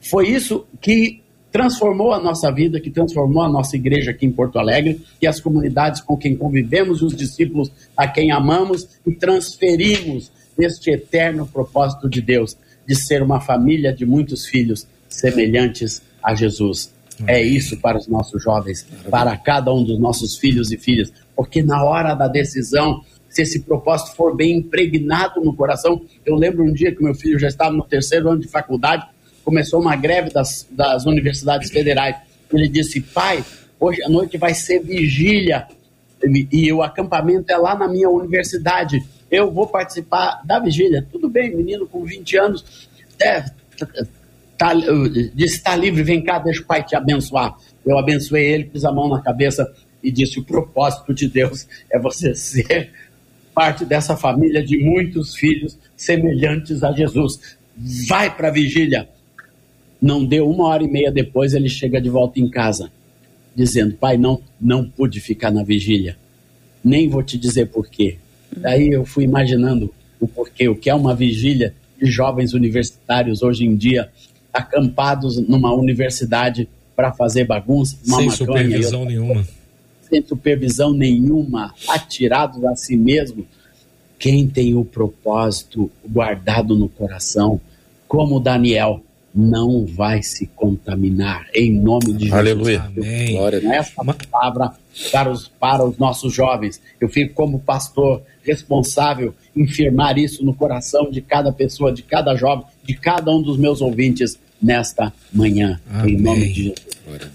[0.00, 4.58] Foi isso que transformou a nossa vida, que transformou a nossa igreja aqui em Porto
[4.58, 10.90] Alegre e as comunidades com quem convivemos, os discípulos a quem amamos e transferimos este
[10.90, 16.92] eterno propósito de Deus de ser uma família de muitos filhos semelhantes a Jesus.
[17.26, 21.62] É isso para os nossos jovens, para cada um dos nossos filhos e filhas, porque
[21.62, 26.72] na hora da decisão, se esse propósito for bem impregnado no coração, eu lembro um
[26.72, 29.06] dia que meu filho já estava no terceiro ano de faculdade,
[29.44, 32.16] começou uma greve das, das universidades federais.
[32.52, 33.44] Ele disse: Pai,
[33.80, 35.66] hoje à noite vai ser vigília.
[36.22, 41.06] E, e o acampamento é lá na minha universidade eu vou participar da vigília.
[41.10, 42.88] Tudo bem, menino com 20 anos,
[43.20, 43.44] é,
[44.56, 44.72] tá,
[45.34, 47.56] disse, está livre, vem cá, deixa o pai te abençoar.
[47.84, 49.70] Eu abençoei ele, pus a mão na cabeça
[50.02, 52.90] e disse, o propósito de Deus é você ser
[53.54, 57.58] parte dessa família de muitos filhos semelhantes a Jesus.
[58.08, 59.08] Vai para a vigília.
[60.00, 62.90] Não deu uma hora e meia depois, ele chega de volta em casa,
[63.54, 66.16] dizendo, pai, não, não pude ficar na vigília.
[66.84, 68.16] Nem vou te dizer por quê
[68.56, 73.64] Daí eu fui imaginando o porquê, o que é uma vigília de jovens universitários hoje
[73.64, 74.08] em dia
[74.52, 79.46] acampados numa universidade para fazer bagunça, uma sem supervisão nenhuma.
[80.02, 83.46] Sem supervisão nenhuma, atirados a si mesmo.
[84.18, 87.60] Quem tem o propósito guardado no coração,
[88.08, 89.00] como Daniel,
[89.32, 92.32] não vai se contaminar, em nome de Jesus.
[92.32, 92.82] Aleluia.
[92.82, 93.36] Amém.
[93.36, 94.74] Glória Essa palavra
[95.10, 96.80] para os, para os nossos jovens.
[97.00, 102.34] Eu fico como pastor responsável em firmar isso no coração de cada pessoa, de cada
[102.34, 106.14] jovem, de cada um dos meus ouvintes nesta manhã, Amém.
[106.14, 106.88] em nome de Jesus.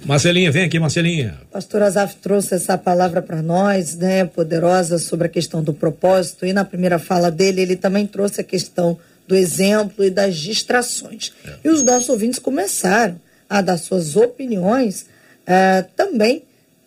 [0.06, 1.39] Marcelinha, vem aqui, Marcelinha.
[1.52, 6.54] Pastor Azaf trouxe essa palavra para nós, né, poderosa, sobre a questão do propósito, e
[6.54, 8.97] na primeira fala dele, ele também trouxe a questão
[9.28, 11.32] do exemplo e das distrações.
[11.45, 11.54] É.
[11.63, 13.15] E os nossos ouvintes começaram
[13.49, 15.06] a dar suas opiniões
[15.47, 16.43] uh, também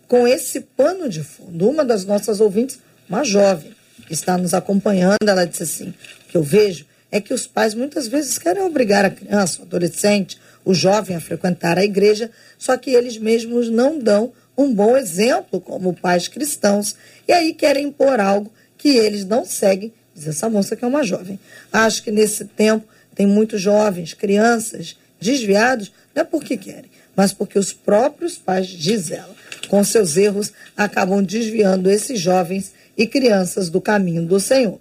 [0.07, 1.69] com esse pano de fundo.
[1.69, 6.37] Uma das nossas ouvintes, uma jovem, que está nos acompanhando, ela disse assim: o que
[6.37, 10.73] eu vejo é que os pais muitas vezes querem obrigar a criança, o adolescente, o
[10.73, 15.93] jovem a frequentar a igreja, só que eles mesmos não dão um bom exemplo como
[15.93, 16.95] pais cristãos
[17.27, 21.03] e aí querem impor algo que eles não seguem Diz essa moça que é uma
[21.03, 21.39] jovem.
[21.71, 27.59] Acho que nesse tempo tem muitos jovens, crianças, desviados, não é porque querem, mas porque
[27.59, 29.35] os próprios pais, diz ela,
[29.67, 34.79] com seus erros, acabam desviando esses jovens e crianças do caminho do Senhor.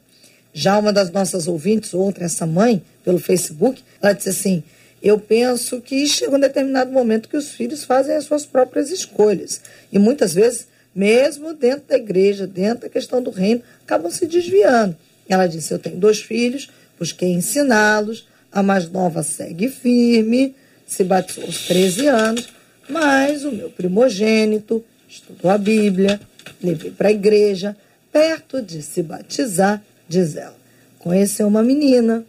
[0.53, 4.65] Já uma das nossas ouvintes, outra, essa mãe, pelo Facebook, ela disse assim:
[5.03, 9.61] Eu penso que chega um determinado momento que os filhos fazem as suas próprias escolhas.
[9.93, 14.97] E muitas vezes, mesmo dentro da igreja, dentro da questão do reino, acabam se desviando.
[15.29, 18.27] Ela disse: Eu tenho dois filhos, busquei ensiná-los.
[18.51, 20.55] A mais nova segue firme,
[20.87, 22.49] se batizou aos 13 anos,
[22.89, 26.21] mas o meu primogênito estudou a Bíblia,
[26.63, 27.77] levei para a igreja,
[28.13, 30.57] perto de se batizar, diz ela.
[30.99, 32.25] Conheceu uma menina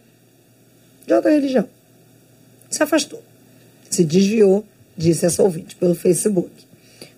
[1.06, 1.68] de outra religião.
[2.70, 3.22] Se afastou.
[3.88, 4.64] Se desviou,
[4.96, 6.50] disse essa ouvinte, pelo Facebook.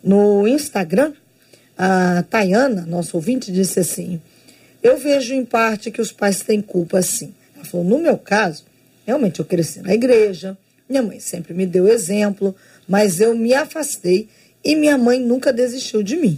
[0.03, 1.12] No Instagram,
[1.76, 4.20] a Tayana, nosso ouvinte, disse assim:
[4.83, 7.35] eu vejo em parte que os pais têm culpa, sim.
[7.55, 8.64] Ela falou: no meu caso,
[9.07, 10.57] realmente eu cresci na igreja,
[10.88, 12.55] minha mãe sempre me deu exemplo,
[12.90, 14.29] mas eu me afastei
[14.64, 16.37] e minha mãe nunca desistiu de mim.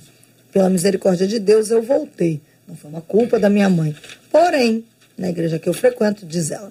[0.52, 2.42] Pela misericórdia de Deus, eu voltei.
[2.68, 3.96] Não foi uma culpa da minha mãe.
[4.30, 4.84] Porém,
[5.16, 6.70] na igreja que eu frequento, diz ela,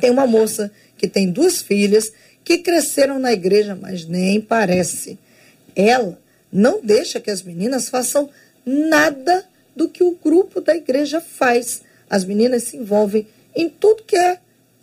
[0.00, 2.10] tem uma moça que tem duas filhas
[2.42, 5.18] que cresceram na igreja, mas nem parece.
[5.76, 6.18] Ela
[6.50, 8.30] não deixa que as meninas façam
[8.64, 9.44] nada
[9.76, 11.82] do que o grupo da igreja faz.
[12.08, 14.38] as meninas se envolvem em tudo que é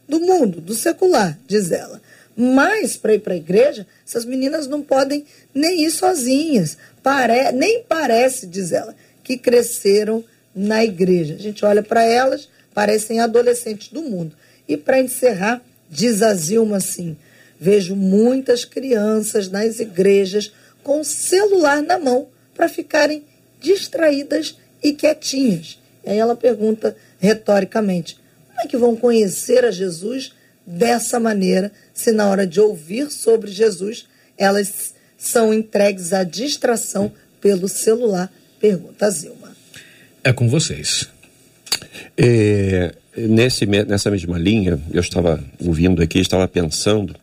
[0.08, 2.00] do mundo, do secular, diz ela.
[2.36, 6.78] Mas para ir para a igreja, essas meninas não podem nem ir sozinhas.
[7.02, 7.52] Pare...
[7.54, 11.36] Nem parece, diz ela, que cresceram na igreja.
[11.36, 14.36] A gente olha para elas, parecem adolescentes do mundo.
[14.68, 17.16] E para encerrar, diz a Zilma assim:
[17.60, 20.52] vejo muitas crianças nas igrejas
[20.84, 23.24] com celular na mão para ficarem
[23.62, 25.80] distraídas e quietinhas.
[26.06, 30.34] E aí ela pergunta retoricamente: como é que vão conhecer a Jesus
[30.66, 37.68] dessa maneira, se na hora de ouvir sobre Jesus elas são entregues à distração pelo
[37.68, 38.32] celular?
[38.60, 39.56] Pergunta Zilma.
[40.24, 41.08] É com vocês.
[42.18, 47.16] É, nesse, nessa mesma linha, eu estava ouvindo aqui, estava pensando,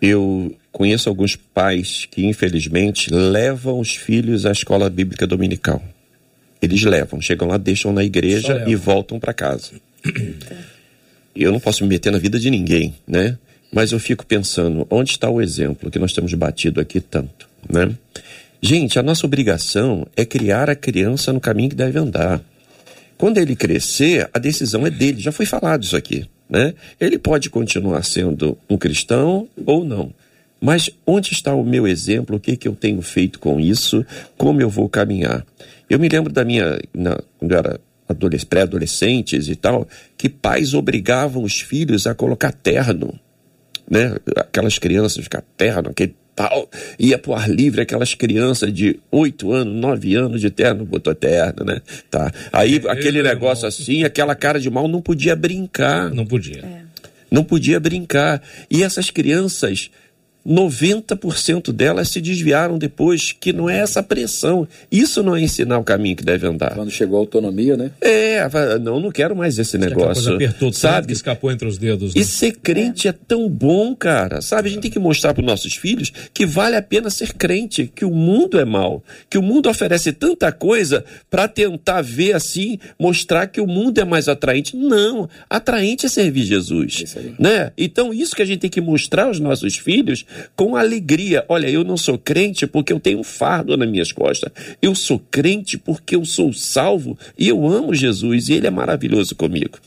[0.00, 5.82] eu conheço alguns pais que, infelizmente, levam os filhos à escola bíblica dominical.
[6.60, 9.72] Eles levam, chegam lá, deixam na igreja e voltam para casa.
[11.44, 13.38] eu não posso me meter na vida de ninguém, né?
[13.72, 17.90] Mas eu fico pensando, onde está o exemplo que nós temos batido aqui tanto, né?
[18.60, 22.40] Gente, a nossa obrigação é criar a criança no caminho que deve andar.
[23.16, 25.20] Quando ele crescer, a decisão é dele.
[25.20, 26.74] Já foi falado isso aqui, né?
[27.00, 30.12] Ele pode continuar sendo um cristão ou não.
[30.60, 32.36] Mas onde está o meu exemplo?
[32.36, 34.04] O que, que eu tenho feito com isso?
[34.36, 35.46] Como eu vou caminhar?
[35.88, 37.80] Eu me lembro da minha, na, quando eu era
[38.44, 43.18] pré-adolescentes e tal, que pais obrigavam os filhos a colocar terno,
[43.90, 44.16] né?
[44.36, 49.74] Aquelas crianças ficar terno, aquele tal, ia pro ar livre, aquelas crianças de oito anos,
[49.74, 51.80] nove anos de terno, botou terno, né?
[52.08, 52.32] Tá.
[52.52, 56.10] Aí é, aquele negócio assim, aquela cara de mal não podia brincar.
[56.10, 56.64] Não podia.
[56.64, 56.82] É.
[57.28, 58.40] Não podia brincar.
[58.70, 59.90] E essas crianças
[60.46, 64.66] 90% delas se desviaram depois, que não é essa pressão.
[64.90, 66.74] Isso não é ensinar o caminho que deve andar.
[66.74, 67.90] Quando chegou a autonomia, né?
[68.00, 68.48] É,
[68.80, 70.34] não, não quero mais esse negócio.
[70.34, 71.08] apertou sabe?
[71.08, 72.14] que escapou entre os dedos.
[72.14, 72.20] Né?
[72.20, 73.10] E ser crente é.
[73.10, 73.12] é.
[73.12, 74.40] tão bom, cara.
[74.40, 77.34] Sabe, a gente tem que mostrar para os nossos filhos que vale a pena ser
[77.34, 82.34] crente, que o mundo é mal, que o mundo oferece tanta coisa para tentar ver
[82.34, 84.76] assim, mostrar que o mundo é mais atraente.
[84.76, 87.72] Não, atraente é servir Jesus, é né?
[87.76, 91.44] Então isso que a gente tem que mostrar aos nossos filhos com alegria.
[91.48, 94.50] Olha, eu não sou crente porque eu tenho um fardo nas minhas costas.
[94.80, 99.34] Eu sou crente porque eu sou salvo e eu amo Jesus e ele é maravilhoso
[99.34, 99.78] comigo.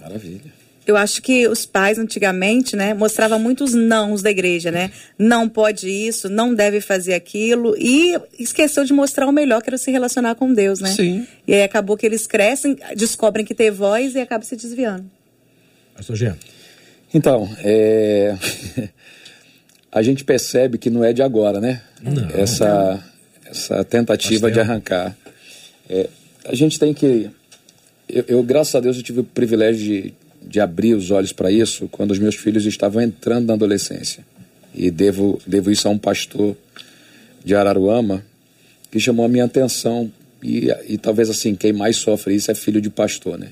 [0.00, 0.56] Maravilha.
[0.86, 4.92] Eu acho que os pais antigamente, né, mostravam muitos nãos da igreja, né?
[5.18, 9.78] Não pode isso, não deve fazer aquilo e esqueceu de mostrar o melhor que era
[9.78, 10.90] se relacionar com Deus, né?
[10.90, 11.26] Sim.
[11.44, 15.10] E aí acabou que eles crescem, descobrem que tem voz e acabam se desviando.
[15.96, 16.36] Pastor Jean.
[17.12, 18.36] Então, é...
[19.90, 21.82] a gente percebe que não é de agora, né?
[22.02, 23.02] Não, essa,
[23.44, 25.16] essa tentativa de arrancar.
[25.88, 26.08] É,
[26.44, 27.30] a gente tem que.
[28.08, 31.50] Eu, eu, graças a Deus, eu tive o privilégio de, de abrir os olhos para
[31.50, 34.24] isso quando os meus filhos estavam entrando na adolescência.
[34.74, 36.56] E devo, devo isso a um pastor
[37.44, 38.22] de Araruama
[38.90, 40.10] que chamou a minha atenção.
[40.42, 43.48] E, e talvez assim, quem mais sofre isso é filho de pastor, né?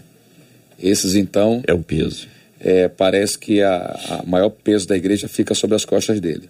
[0.79, 1.63] Esses então.
[1.67, 2.35] É o peso
[2.65, 3.77] é, parece que a,
[4.09, 6.49] a maior peso da igreja fica sobre as costas dele.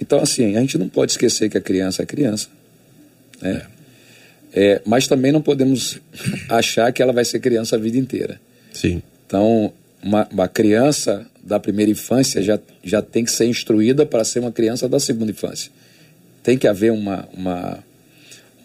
[0.00, 2.48] Então, assim, a gente não pode esquecer que a criança é criança.
[3.40, 3.62] Né?
[4.52, 5.98] É, mas também não podemos
[6.50, 8.38] achar que ela vai ser criança a vida inteira.
[8.74, 9.02] Sim.
[9.26, 14.40] Então, uma, uma criança da primeira infância já, já tem que ser instruída para ser
[14.40, 15.72] uma criança da segunda infância.
[16.42, 17.78] Tem que haver uma, uma,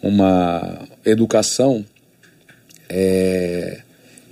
[0.02, 1.84] uma educação
[2.90, 3.80] é,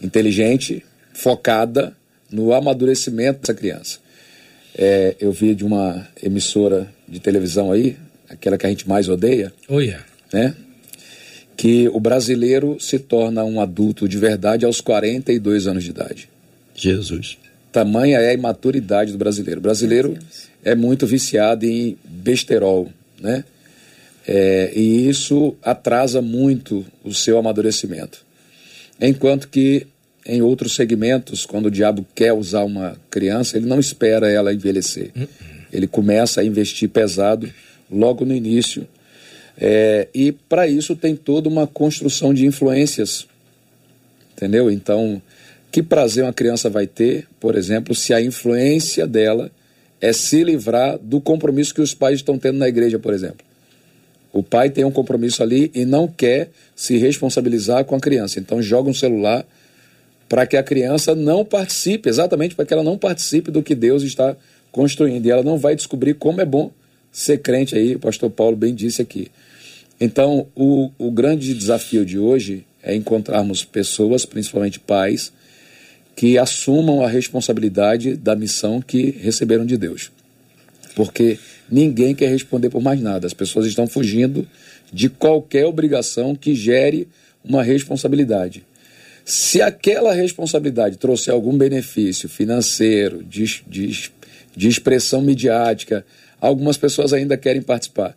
[0.03, 0.85] inteligente,
[1.15, 1.97] focada
[2.33, 3.99] no amadurecimento dessa criança.
[4.75, 7.97] É, eu vi de uma emissora de televisão aí,
[8.29, 10.05] aquela que a gente mais odeia, oh, yeah.
[10.33, 10.55] né?
[11.57, 16.29] que o brasileiro se torna um adulto de verdade aos 42 anos de idade.
[16.75, 17.39] Jesus.
[17.71, 19.61] Tamanha é a imaturidade do brasileiro.
[19.61, 20.19] O brasileiro
[20.65, 22.91] é muito viciado em besterol,
[23.21, 23.45] né?
[24.27, 28.25] É, e isso atrasa muito o seu amadurecimento.
[29.01, 29.87] Enquanto que
[30.25, 35.11] em outros segmentos, quando o diabo quer usar uma criança, ele não espera ela envelhecer.
[35.17, 35.27] Uhum.
[35.73, 37.51] Ele começa a investir pesado
[37.91, 38.87] logo no início.
[39.59, 43.27] É, e para isso tem toda uma construção de influências.
[44.37, 44.71] Entendeu?
[44.71, 45.21] Então,
[45.71, 49.51] que prazer uma criança vai ter, por exemplo, se a influência dela
[50.01, 53.47] é se livrar do compromisso que os pais estão tendo na igreja, por exemplo.
[54.33, 58.41] O pai tem um compromisso ali e não quer se responsabilizar com a criança.
[58.41, 59.47] Então joga um celular
[60.33, 64.03] para que a criança não participe, exatamente para que ela não participe do que Deus
[64.03, 64.35] está
[64.71, 65.27] construindo.
[65.27, 66.73] E ela não vai descobrir como é bom
[67.13, 69.31] ser crente aí, o pastor Paulo bem disse aqui.
[70.01, 75.31] Então, o, o grande desafio de hoje é encontrarmos pessoas, principalmente pais,
[76.17, 80.11] que assumam a responsabilidade da missão que receberam de Deus.
[80.97, 81.39] Porque
[81.71, 83.27] ninguém quer responder por mais nada.
[83.27, 84.49] As pessoas estão fugindo
[84.91, 87.07] de qualquer obrigação que gere
[87.45, 88.65] uma responsabilidade.
[89.25, 94.11] Se aquela responsabilidade trouxer algum benefício financeiro, de, de,
[94.57, 96.05] de expressão midiática,
[96.41, 98.17] algumas pessoas ainda querem participar.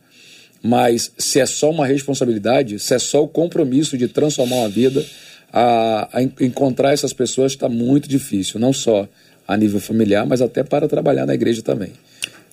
[0.64, 5.06] Mas se é só uma responsabilidade, se é só o compromisso de transformar uma vida,
[5.54, 9.08] a, a encontrar essas pessoas está muito difícil, não só
[9.48, 11.92] a nível familiar, mas até para trabalhar na igreja também.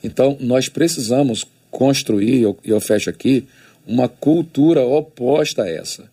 [0.04, 3.46] Então, nós precisamos construir, e eu, eu fecho aqui,
[3.86, 6.11] uma cultura oposta a essa.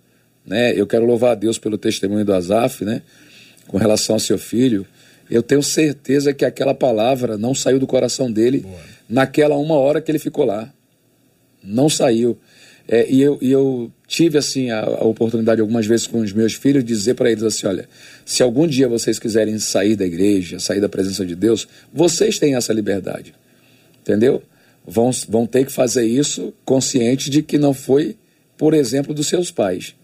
[0.49, 0.73] Né?
[0.75, 3.03] Eu quero louvar a Deus pelo testemunho do Azaf, né?
[3.67, 4.85] com relação ao seu filho.
[5.29, 8.79] Eu tenho certeza que aquela palavra não saiu do coração dele Boa.
[9.07, 10.73] naquela uma hora que ele ficou lá.
[11.63, 12.35] Não saiu.
[12.87, 16.55] É, e, eu, e eu tive assim a, a, oportunidade algumas vezes com os meus
[16.55, 17.87] filhos de dizer para eles assim, olha,
[18.25, 22.55] se algum dia vocês quiserem sair da igreja, sair da presença de Deus, vocês têm
[22.55, 23.35] essa liberdade,
[24.01, 24.41] entendeu?
[24.83, 28.17] Vão, vão ter que fazer isso consciente de que não foi
[28.57, 29.95] por exemplo dos seus pais,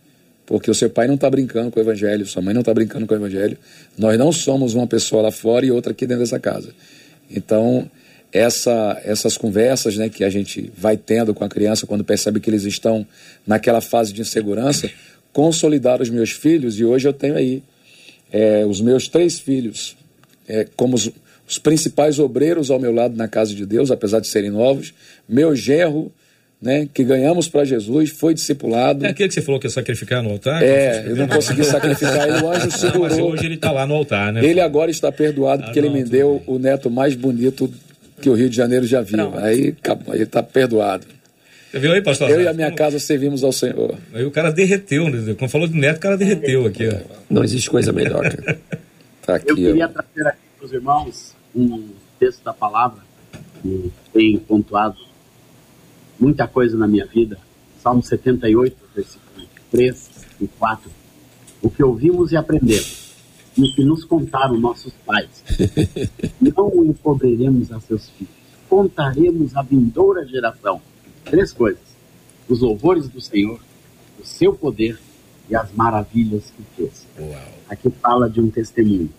[0.45, 3.07] porque o seu pai não está brincando com o evangelho, sua mãe não está brincando
[3.07, 3.57] com o evangelho,
[3.97, 6.69] nós não somos uma pessoa lá fora e outra aqui dentro dessa casa.
[7.29, 7.89] Então
[8.35, 12.49] essa, essas conversas né, que a gente vai tendo com a criança quando percebe que
[12.49, 13.07] eles estão
[13.47, 14.91] naquela fase de insegurança,
[15.31, 17.63] consolidar os meus filhos, e hoje eu tenho aí
[18.31, 19.95] é, os meus três filhos
[20.47, 21.09] é, como os,
[21.47, 24.93] os, principais obreiros ao meu lado na casa de Deus, apesar de serem novos,
[25.27, 26.11] meu genro,
[26.61, 29.05] né, que ganhamos para Jesus, foi discipulado.
[29.05, 30.63] É aquele que você falou que ia sacrificar no altar?
[30.63, 33.09] É, eu não consegui sacrificar ele, o anjo segurou.
[33.09, 34.43] Mas hoje ele está lá no altar, né?
[34.43, 37.71] Ele agora está perdoado porque ah, não, ele me deu o neto mais bonito
[38.21, 39.37] que o Rio de Janeiro já viu.
[39.37, 39.75] Aí,
[40.07, 41.05] aí está perdoado.
[41.71, 42.29] Você viu aí, pastor?
[42.29, 43.95] Eu e a minha casa servimos ao Senhor.
[44.13, 45.35] Aí o cara derreteu, né?
[45.37, 46.87] Quando falou de neto, o cara derreteu aqui.
[46.87, 46.95] Ó.
[47.29, 48.23] Não existe coisa melhor.
[49.25, 49.87] Tá aqui, eu queria ó.
[49.89, 51.89] trazer aqui para os irmãos um
[52.19, 53.01] texto da palavra
[53.61, 54.95] que tem pontuado
[56.19, 57.37] muita coisa na minha vida.
[57.81, 60.09] Salmo 78, versículo 3
[60.41, 60.91] e 4.
[61.61, 63.05] O que ouvimos e aprendemos
[63.57, 65.43] no que nos contaram nossos pais.
[66.41, 68.33] Não encobriremos a seus filhos,
[68.69, 70.81] contaremos à vindoura geração
[71.23, 71.83] três coisas:
[72.47, 73.59] os louvores do Senhor,
[74.19, 74.99] o seu poder
[75.49, 77.05] e as maravilhas que fez.
[77.17, 77.55] Uau.
[77.69, 79.09] Aqui fala de um testemunho,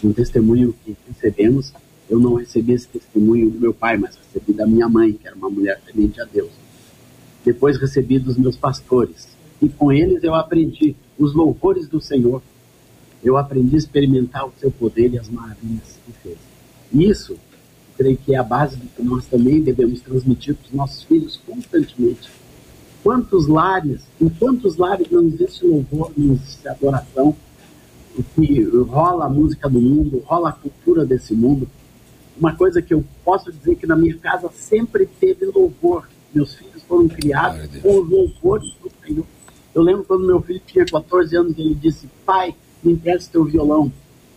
[0.00, 1.72] de um testemunho que recebemos.
[2.08, 5.36] Eu não recebi esse testemunho do meu pai, mas recebi da minha mãe, que era
[5.36, 6.50] uma mulher temente a Deus.
[7.44, 9.28] Depois recebi dos meus pastores,
[9.60, 12.42] e com eles eu aprendi os louvores do Senhor
[13.22, 16.38] eu aprendi a experimentar o seu poder e as maravilhas que fez.
[16.92, 17.36] Isso,
[17.96, 21.40] creio que é a base do que nós também devemos transmitir para os nossos filhos
[21.44, 22.30] constantemente.
[23.02, 27.34] Quantos lares, em quantos lares não existe louvor, não existe adoração,
[28.34, 31.68] que rola a música do mundo, rola a cultura desse mundo.
[32.38, 36.08] Uma coisa que eu posso dizer que na minha casa sempre teve louvor.
[36.32, 39.24] Meus filhos foram criados com louvores do Senhor.
[39.74, 43.92] Eu lembro quando meu filho tinha 14 anos, ele disse: Pai, me empresta teu violão.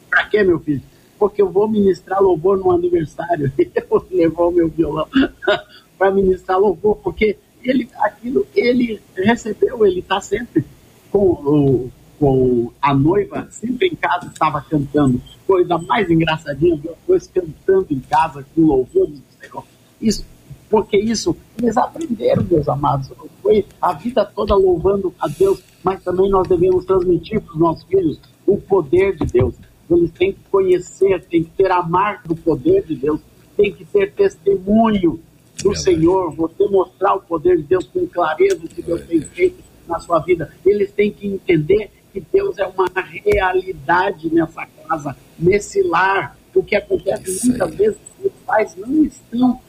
[0.10, 0.82] Pra quê, meu filho?
[1.20, 3.52] Porque eu vou ministrar louvor no aniversário.
[3.58, 5.08] Eu levou o meu violão
[5.97, 10.66] para ministrar louvor, porque ele, aquilo, ele recebeu, ele está sempre
[11.12, 11.89] com,
[12.22, 15.19] com a noiva, sempre em casa estava cantando.
[15.47, 19.63] Coisa mais engraçadinha, depois cantando em casa com louvor do Senhor.
[19.99, 20.24] Isso,
[20.69, 23.11] porque isso, eles aprenderam, meus amados.
[23.41, 27.84] Foi a vida toda louvando a Deus, mas também nós devemos transmitir para os nossos
[27.86, 29.55] filhos o poder de Deus.
[29.89, 33.19] Eles têm que conhecer, têm que ter a marca do poder de Deus,
[33.57, 35.19] têm que ter testemunho
[35.63, 39.63] do Senhor, você mostrar o poder de Deus com clareza o que Deus tem feito
[39.88, 40.53] na sua vida.
[40.63, 46.38] Eles têm que entender que Deus é uma realidade nessa casa, nesse lar.
[46.53, 49.59] O que acontece muitas vezes, os pais não estão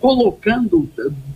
[0.00, 0.88] colocando,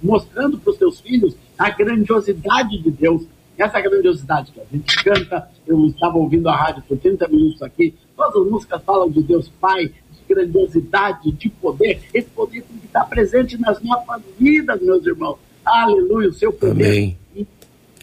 [0.03, 3.27] mostrando para os seus filhos a grandiosidade de Deus,
[3.59, 7.95] essa grandiosidade que a gente canta, eu estava ouvindo a rádio por 30 minutos aqui,
[8.17, 12.01] todas as músicas falam de Deus Pai, de grandiosidade, de poder.
[12.15, 15.39] Esse poder tem que estar presente nas nossas vidas, meus irmãos.
[15.65, 16.87] Aleluia, o seu poder.
[16.87, 17.19] Amém.
[17.37, 17.47] E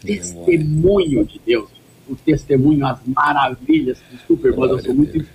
[0.03, 1.76] testemunho de Deus.
[2.10, 3.99] O testemunho, as maravilhas.
[4.12, 5.26] Desculpa, irmãos, eu sou muito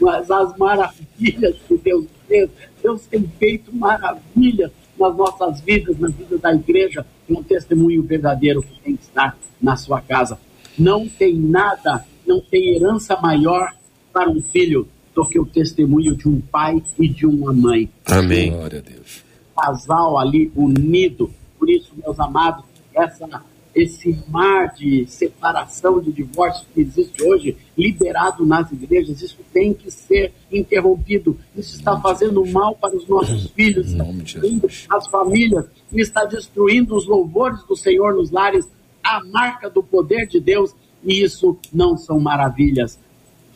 [0.00, 2.48] mas as maravilhas que Deus fez.
[2.82, 8.62] Deus tem feito maravilhas nas nossas vidas, na vida da igreja, é um testemunho verdadeiro
[8.62, 10.38] que tem que estar na sua casa.
[10.78, 13.74] Não tem nada, não tem herança maior
[14.12, 17.88] para um filho do que o testemunho de um pai e de uma mãe.
[18.06, 18.50] Amém.
[18.50, 19.24] Glória a Deus.
[19.56, 21.30] Casal ali unido.
[21.58, 22.64] Por isso, meus amados,
[22.94, 23.26] essa
[23.74, 29.90] esse mar de separação, de divórcio que existe hoje, liberado nas igrejas, isso tem que
[29.90, 31.38] ser interrompido.
[31.56, 37.06] Isso está fazendo mal para os nossos filhos, está destruindo as famílias, está destruindo os
[37.06, 38.68] louvores do Senhor nos lares,
[39.02, 42.98] a marca do poder de Deus, e isso não são maravilhas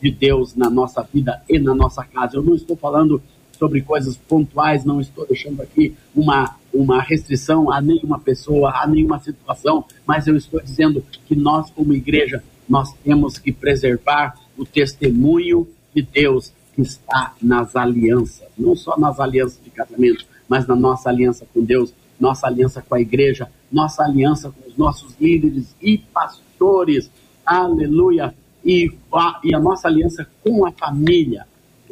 [0.01, 2.37] de Deus na nossa vida e na nossa casa.
[2.37, 3.21] Eu não estou falando
[3.57, 9.19] sobre coisas pontuais, não estou deixando aqui uma, uma restrição a nenhuma pessoa, a nenhuma
[9.19, 15.67] situação, mas eu estou dizendo que nós, como igreja, nós temos que preservar o testemunho
[15.93, 21.09] de Deus que está nas alianças, não só nas alianças de casamento, mas na nossa
[21.09, 25.97] aliança com Deus, nossa aliança com a igreja, nossa aliança com os nossos líderes e
[25.97, 27.09] pastores,
[27.45, 31.45] aleluia, e a, e a nossa aliança com a família.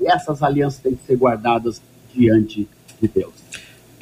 [0.04, 1.82] Essas alianças têm que ser guardadas
[2.14, 2.68] diante
[3.02, 3.34] de Deus.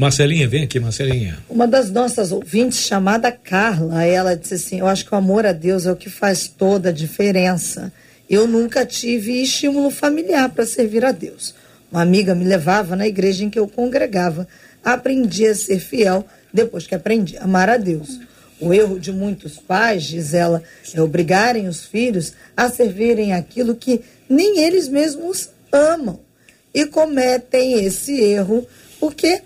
[0.01, 1.37] Marcelinha, vem aqui, Marcelinha.
[1.47, 5.51] Uma das nossas ouvintes, chamada Carla, ela disse assim: Eu acho que o amor a
[5.51, 7.93] Deus é o que faz toda a diferença.
[8.27, 11.53] Eu nunca tive estímulo familiar para servir a Deus.
[11.91, 14.47] Uma amiga me levava na igreja em que eu congregava.
[14.83, 18.19] Aprendi a ser fiel depois que aprendi a amar a Deus.
[18.59, 20.63] O erro de muitos pais, diz ela,
[20.95, 26.19] é obrigarem os filhos a servirem aquilo que nem eles mesmos amam
[26.73, 28.67] e cometem esse erro
[28.99, 29.41] porque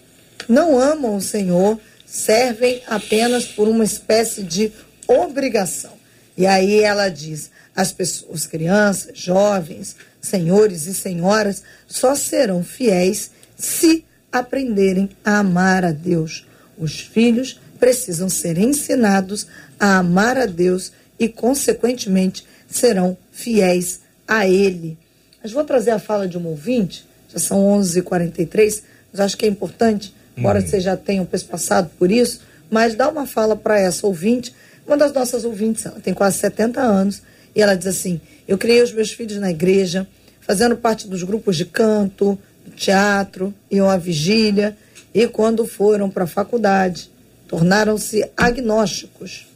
[0.47, 4.71] não amam o Senhor, servem apenas por uma espécie de
[5.07, 5.93] obrigação.
[6.37, 14.05] E aí ela diz: as pessoas, crianças, jovens, senhores e senhoras, só serão fiéis se
[14.31, 16.45] aprenderem a amar a Deus.
[16.77, 19.47] Os filhos precisam ser ensinados
[19.79, 24.97] a amar a Deus e, consequentemente, serão fiéis a Ele.
[25.41, 28.81] Mas vou trazer a fala de um ouvinte, já são 11h43,
[29.11, 30.67] mas acho que é importante, embora uhum.
[30.67, 34.53] você já tenha passado por isso, mas dá uma fala para essa ouvinte,
[34.85, 37.21] uma das nossas ouvintes, ela tem quase 70 anos,
[37.55, 40.07] e ela diz assim: Eu criei os meus filhos na igreja,
[40.41, 44.77] fazendo parte dos grupos de canto, do teatro, iam à vigília,
[45.13, 47.09] e quando foram para a faculdade,
[47.47, 49.47] tornaram-se agnósticos,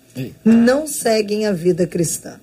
[0.44, 2.40] não seguem a vida cristã.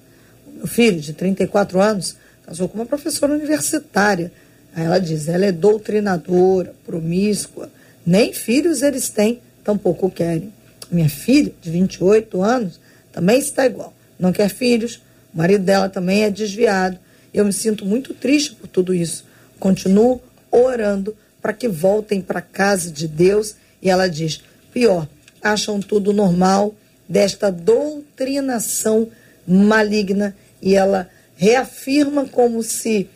[0.47, 4.33] O meu filho, de 34 anos, casou com uma professora universitária.
[4.75, 7.71] Aí ela diz, ela é doutrinadora, promíscua,
[8.07, 10.53] nem filhos eles têm, tampouco querem.
[10.91, 12.79] Minha filha, de 28 anos,
[13.13, 13.93] também está igual.
[14.19, 15.03] Não quer filhos,
[15.35, 16.99] o marido dela também é desviado.
[17.35, 19.25] Eu me sinto muito triste por tudo isso.
[19.59, 23.57] Continuo orando para que voltem para a casa de Deus.
[23.83, 24.41] E ela diz:
[24.73, 25.09] pior,
[25.43, 26.75] acham tudo normal
[27.09, 29.09] desta doutrinação
[29.47, 30.35] maligna.
[30.63, 33.09] E ela reafirma como se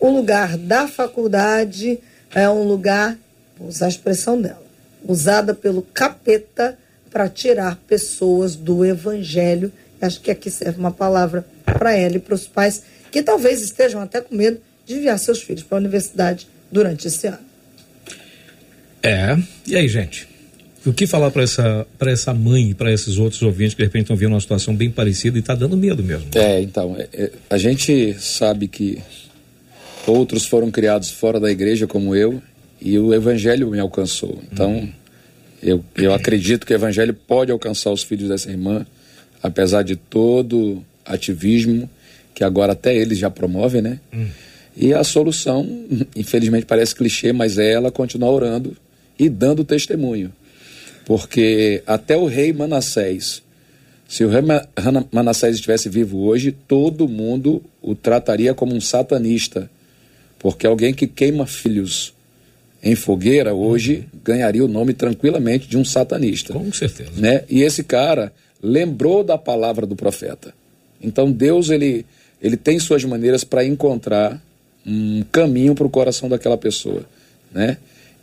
[0.00, 2.00] o lugar da faculdade
[2.34, 3.16] é um lugar,
[3.60, 4.62] vou usar a expressão dela,
[5.06, 6.78] usada pelo capeta
[7.10, 9.70] para tirar pessoas do evangelho.
[10.00, 12.82] Acho que aqui serve uma palavra para ela e para os pais
[13.12, 17.26] que talvez estejam até com medo de enviar seus filhos para a universidade durante esse
[17.26, 17.50] ano.
[19.02, 19.36] É,
[19.66, 20.28] e aí, gente?
[20.86, 24.04] O que falar para essa, essa mãe e para esses outros ouvintes que de repente
[24.04, 26.30] estão vendo uma situação bem parecida e está dando medo mesmo?
[26.34, 28.98] É, então, é, é, a gente sabe que
[30.06, 32.42] outros foram criados fora da igreja como eu
[32.80, 34.40] e o evangelho me alcançou.
[34.50, 34.92] Então, uhum.
[35.62, 38.86] eu, eu acredito que o evangelho pode alcançar os filhos dessa irmã,
[39.42, 41.88] apesar de todo ativismo
[42.34, 44.00] que agora até eles já promovem, né?
[44.12, 44.28] Uhum.
[44.76, 45.68] E a solução,
[46.16, 48.76] infelizmente parece clichê, mas é ela continuar orando
[49.18, 50.32] e dando testemunho.
[51.04, 53.42] Porque até o rei Manassés,
[54.08, 54.42] se o rei
[55.12, 59.70] Manassés estivesse vivo hoje, todo mundo o trataria como um satanista.
[60.38, 62.14] Porque alguém que queima filhos
[62.82, 66.52] em fogueira hoje ganharia o nome tranquilamente de um satanista.
[66.52, 67.10] Com certeza.
[67.16, 67.44] Né?
[67.48, 70.54] E esse cara lembrou da palavra do profeta.
[71.00, 72.06] Então Deus ele,
[72.40, 74.40] ele tem suas maneiras para encontrar
[74.86, 77.04] um caminho para o coração daquela pessoa,
[77.52, 77.76] né?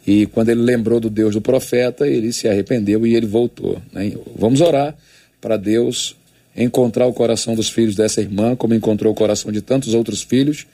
[0.06, 3.82] E quando ele lembrou do Deus do profeta, ele se arrependeu e ele voltou.
[3.92, 4.14] Né?
[4.38, 4.96] Vamos orar
[5.42, 6.16] para Deus
[6.56, 10.66] encontrar o coração dos filhos dessa irmã, como encontrou o coração de tantos outros filhos,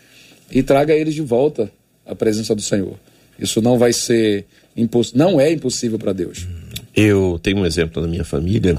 [0.52, 1.72] e traga eles de volta
[2.06, 2.96] à presença do Senhor.
[3.40, 4.46] Isso não vai ser
[5.14, 6.48] não é impossível para Deus.
[6.96, 8.78] Eu tenho um exemplo na minha família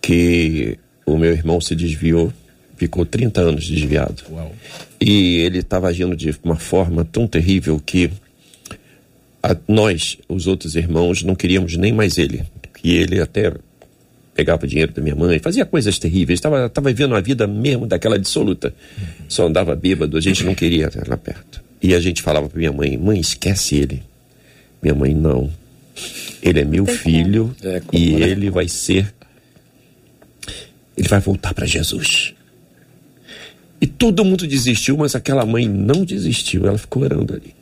[0.00, 2.32] que o meu irmão se desviou,
[2.76, 4.22] ficou 30 anos desviado.
[4.30, 4.54] Uau.
[5.00, 8.10] E ele estava agindo de uma forma tão terrível que
[9.42, 12.42] a, nós, os outros irmãos, não queríamos nem mais ele.
[12.82, 13.52] E ele até
[14.34, 18.18] pegava dinheiro da minha mãe, fazia coisas terríveis, estava tava vivendo uma vida mesmo daquela
[18.18, 18.74] dissoluta.
[19.28, 21.65] Só andava bêbado, a gente não queria lá perto.
[21.82, 24.02] E a gente falava para minha mãe: mãe, esquece ele.
[24.82, 25.50] Minha mãe, não.
[26.42, 29.12] Ele é meu filho é, e ele vai ser.
[30.96, 32.34] Ele vai voltar para Jesus.
[33.80, 37.54] E todo mundo desistiu, mas aquela mãe não desistiu, ela ficou orando ali.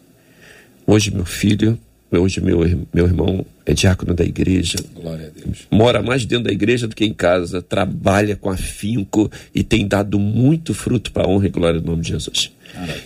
[0.86, 1.78] Hoje, meu filho,
[2.12, 2.60] hoje, meu,
[2.92, 4.76] meu irmão é diácono da igreja.
[4.94, 5.66] Glória a Deus.
[5.70, 10.18] Mora mais dentro da igreja do que em casa, trabalha com afinco e tem dado
[10.18, 12.52] muito fruto para a honra e glória do nome de Jesus.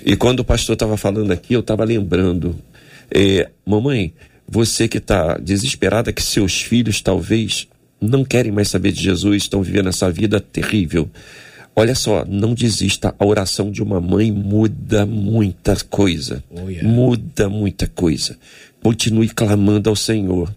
[0.05, 2.57] E quando o pastor estava falando aqui, eu estava lembrando,
[3.11, 4.13] é, mamãe,
[4.47, 7.69] você que está desesperada que seus filhos talvez
[8.01, 11.11] não querem mais saber de Jesus, estão vivendo essa vida terrível.
[11.75, 13.15] Olha só, não desista.
[13.19, 16.43] A oração de uma mãe muda muita coisa.
[16.51, 16.89] Oh, yeah.
[16.89, 18.37] Muda muita coisa.
[18.83, 20.53] Continue clamando ao Senhor.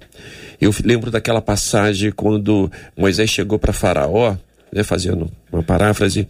[0.59, 4.35] Eu lembro daquela passagem quando Moisés chegou para Faraó,
[4.73, 6.27] né, fazendo uma paráfrase,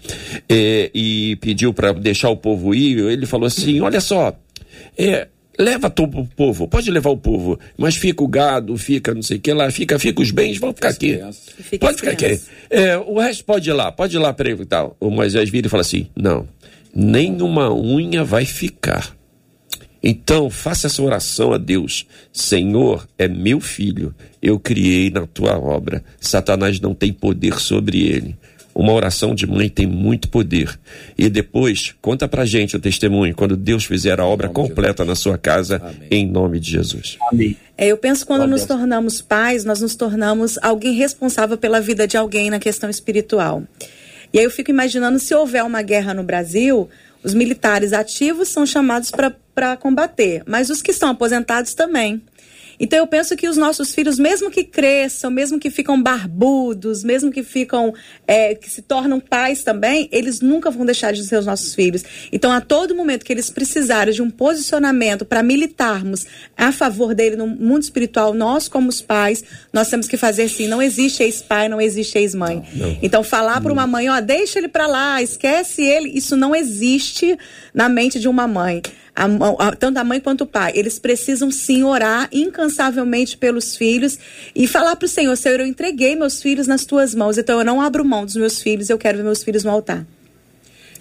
[0.50, 3.00] é, e pediu para deixar o povo ir.
[3.00, 4.36] Ele falou assim: Olha só,
[4.98, 5.28] é,
[5.58, 9.38] leva todo o povo, pode levar o povo, mas fica o gado, fica não sei
[9.38, 11.20] o que lá, fica, fica os bens, vão ficar aqui.
[11.80, 12.40] Pode ficar aqui.
[12.70, 14.96] É, o resto pode ir lá, pode ir lá para ele e tal.
[15.00, 16.48] O Moisés vira e fala assim: não,
[16.94, 19.16] nenhuma unha vai ficar.
[20.04, 22.08] Então, faça essa oração a Deus.
[22.34, 26.04] Senhor, é meu filho, eu criei na tua obra.
[26.20, 28.36] Satanás não tem poder sobre ele.
[28.74, 30.80] Uma oração de mãe tem muito poder.
[31.18, 35.38] E depois, conta pra gente o testemunho, quando Deus fizer a obra completa na sua
[35.38, 36.08] casa, Amém.
[36.10, 37.18] em nome de Jesus.
[37.32, 37.56] Amém.
[37.78, 42.08] É, eu penso que quando nos tornamos pais, nós nos tornamos alguém responsável pela vida
[42.08, 43.64] de alguém na questão espiritual.
[44.34, 46.90] E aí eu fico imaginando se houver uma guerra no Brasil,
[47.24, 49.36] os militares ativos são chamados para
[49.80, 52.22] combater, mas os que estão aposentados também.
[52.82, 57.32] Então eu penso que os nossos filhos, mesmo que cresçam, mesmo que ficam barbudos, mesmo
[57.32, 57.94] que ficam,
[58.28, 62.04] é, que se tornam pais também, eles nunca vão deixar de ser os nossos filhos.
[62.32, 66.26] Então a todo momento que eles precisarem de um posicionamento para militarmos
[66.58, 70.68] a favor dele no mundo espiritual, nós como os pais, nós temos que fazer assim,
[70.68, 72.64] não existe ex-pai, não existe ex-mãe.
[73.04, 77.38] Então falar para uma mãe, ó, deixa ele para lá, esquece ele, isso não existe
[77.76, 78.82] na mente de uma mãe
[79.16, 79.26] a,
[79.68, 84.18] a, tanto a mãe quanto o pai, eles precisam sim orar incansavelmente pelos filhos
[84.56, 87.66] e falar para o Senhor: Senhor, eu entreguei meus filhos nas tuas mãos, então eu
[87.66, 90.06] não abro mão dos meus filhos, eu quero ver meus filhos no altar.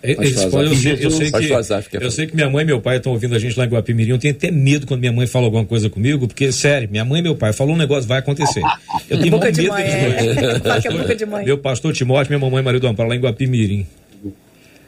[0.03, 3.35] Eu, sei, eu, sei que, eu sei que minha mãe e meu pai estão ouvindo
[3.35, 4.13] a gente lá em Guapimirim.
[4.13, 7.21] Eu tenho até medo quando minha mãe fala alguma coisa comigo, porque, sério, minha mãe
[7.21, 8.63] e meu pai falou um negócio, vai acontecer.
[9.11, 10.59] Eu tenho boca medo mãe, é.
[10.91, 11.45] boca de mãe.
[11.45, 13.87] Meu pastor Timóteo, minha mamãe Maria do Amparo, lá em Guapimirim.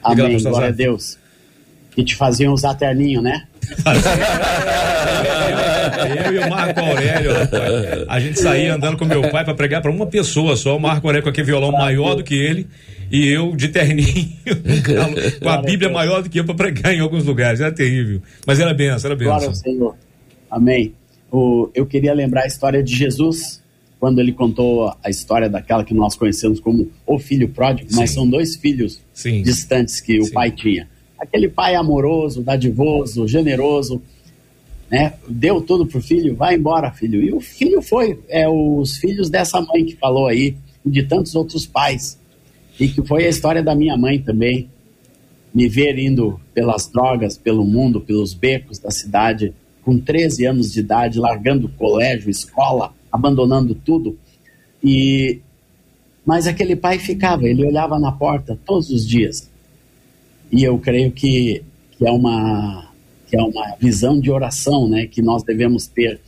[0.02, 1.18] Amém, glória a Deus
[1.94, 3.44] que te faziam usar terninho, né?
[6.26, 7.62] eu e o Marco Aurélio, rapaz,
[8.08, 11.06] a gente saía andando com meu pai para pregar para uma pessoa só, o Marco
[11.06, 12.66] Aurélio com aquele violão maior do que ele
[13.10, 14.32] e eu de terninho,
[15.40, 17.60] com a Bíblia maior do que eu para pregar em alguns lugares.
[17.60, 18.22] Era terrível.
[18.46, 19.34] Mas era benção, era benção.
[19.34, 19.96] Glória ao Senhor.
[20.50, 20.94] Amém.
[21.30, 23.62] O, eu queria lembrar a história de Jesus,
[24.00, 27.98] quando ele contou a história daquela que nós conhecemos como o filho pródigo, Sim.
[27.98, 29.42] mas são dois filhos Sim.
[29.42, 30.32] distantes que o Sim.
[30.32, 30.88] pai tinha
[31.22, 34.02] aquele pai amoroso, dadivoso, generoso,
[34.90, 35.14] né?
[35.28, 37.22] Deu tudo pro filho, vai embora, filho.
[37.22, 41.36] E o filho foi, é os filhos dessa mãe que falou aí, e de tantos
[41.36, 42.18] outros pais.
[42.78, 44.68] E que foi a história da minha mãe também.
[45.54, 49.54] Me ver indo pelas drogas, pelo mundo, pelos becos da cidade,
[49.84, 54.18] com 13 anos de idade, largando colégio, escola, abandonando tudo.
[54.82, 55.40] E
[56.24, 59.51] mas aquele pai ficava, ele olhava na porta todos os dias
[60.52, 61.62] e eu creio que,
[61.96, 62.92] que, é, uma,
[63.26, 66.20] que é uma visão de oração né, que nós devemos ter,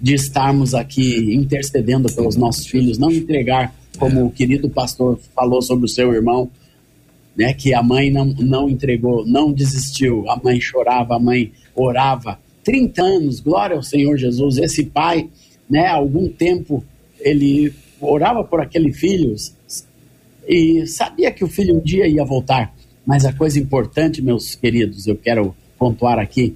[0.00, 5.86] de estarmos aqui intercedendo pelos nossos filhos, não entregar, como o querido pastor falou sobre
[5.86, 6.48] o seu irmão,
[7.36, 12.38] né, que a mãe não, não entregou, não desistiu, a mãe chorava, a mãe orava.
[12.62, 14.56] 30 anos, glória ao Senhor Jesus.
[14.56, 15.28] Esse pai,
[15.68, 16.84] né, algum tempo,
[17.20, 19.34] ele orava por aquele filho
[20.46, 22.72] e sabia que o filho um dia ia voltar.
[23.06, 26.54] Mas a coisa importante, meus queridos, eu quero pontuar aqui,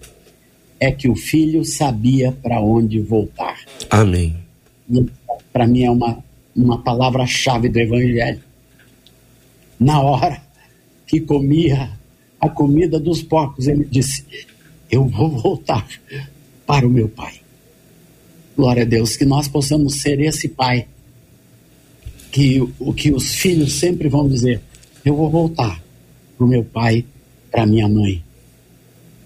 [0.81, 3.59] é que o filho sabia para onde voltar.
[3.91, 4.37] Amém.
[5.53, 6.19] Para mim é uma,
[6.57, 8.41] uma palavra-chave do Evangelho.
[9.79, 10.41] Na hora
[11.07, 11.91] que comia
[12.41, 14.25] a comida dos porcos, ele disse:
[14.91, 15.87] Eu vou voltar
[16.67, 17.35] para o meu pai.
[18.57, 20.87] Glória a Deus, que nós possamos ser esse pai
[22.31, 24.61] que o que os filhos sempre vão dizer:
[25.05, 25.83] Eu vou voltar
[26.39, 27.05] para o meu pai,
[27.51, 28.23] para minha mãe.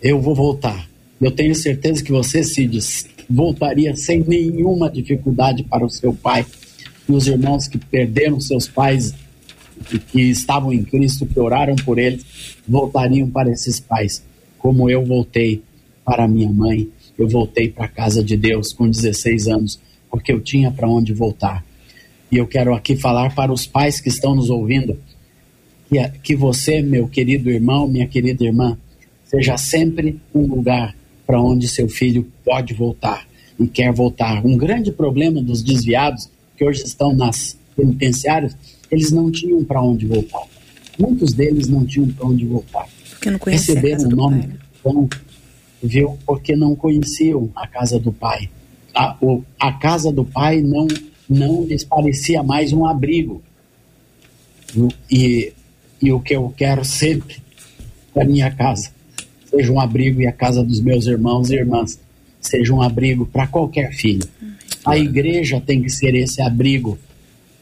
[0.03, 0.89] Eu vou voltar.
[1.21, 2.79] Eu tenho certeza que você, Cid,
[3.29, 6.45] voltaria sem nenhuma dificuldade para o seu pai.
[7.09, 9.15] E os irmãos que perderam seus pais
[9.93, 12.25] e que estavam em Cristo, que oraram por eles,
[12.67, 14.25] voltariam para esses pais,
[14.59, 15.63] como eu voltei
[16.05, 16.89] para minha mãe.
[17.19, 19.79] Eu voltei para a casa de Deus com 16 anos,
[20.11, 21.65] porque eu tinha para onde voltar.
[22.31, 24.99] e eu quero aqui falar para os pais que estão nos ouvindo,
[26.23, 28.79] que, você, meu querido irmão, minha querida irmã,
[29.25, 30.95] seja sempre um lugar
[31.27, 33.27] para onde seu filho pode voltar
[33.59, 34.45] e quer voltar.
[34.45, 38.57] Um grande problema dos desviados que hoje estão nas penitenciárias,
[38.91, 40.43] eles não tinham para onde voltar.
[40.99, 42.87] Muitos deles não tinham para onde voltar.
[43.11, 44.49] Porque não Receberam o nome
[44.85, 45.09] bom,
[45.83, 46.19] viu?
[46.27, 48.51] Porque não conheciam a casa do pai.
[48.95, 50.87] A, o, a casa do pai não
[51.29, 53.43] não lhes parecia mais um abrigo.
[55.11, 55.53] E,
[56.03, 57.37] e o que eu quero sempre
[58.13, 58.91] para minha casa
[59.49, 61.99] seja um abrigo e a casa dos meus irmãos e irmãs
[62.41, 64.27] seja um abrigo para qualquer filho.
[64.85, 66.99] A igreja tem que ser esse abrigo.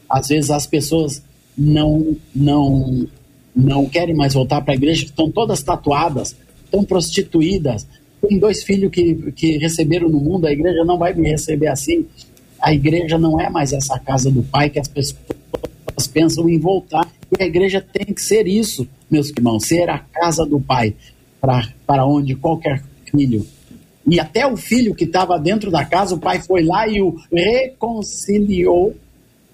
[0.09, 1.21] Às vezes as pessoas
[1.57, 3.07] não não
[3.53, 7.85] não querem mais voltar para a igreja, estão todas tatuadas, estão prostituídas.
[8.25, 12.05] Tem dois filhos que, que receberam no mundo, a igreja não vai me receber assim.
[12.61, 15.25] A igreja não é mais essa casa do pai que as pessoas
[16.13, 17.10] pensam em voltar.
[17.37, 20.95] E a igreja tem que ser isso, meus irmãos, ser a casa do pai
[21.39, 23.45] para onde qualquer filho.
[24.07, 27.15] E até o filho que estava dentro da casa, o pai foi lá e o
[27.31, 28.95] reconciliou,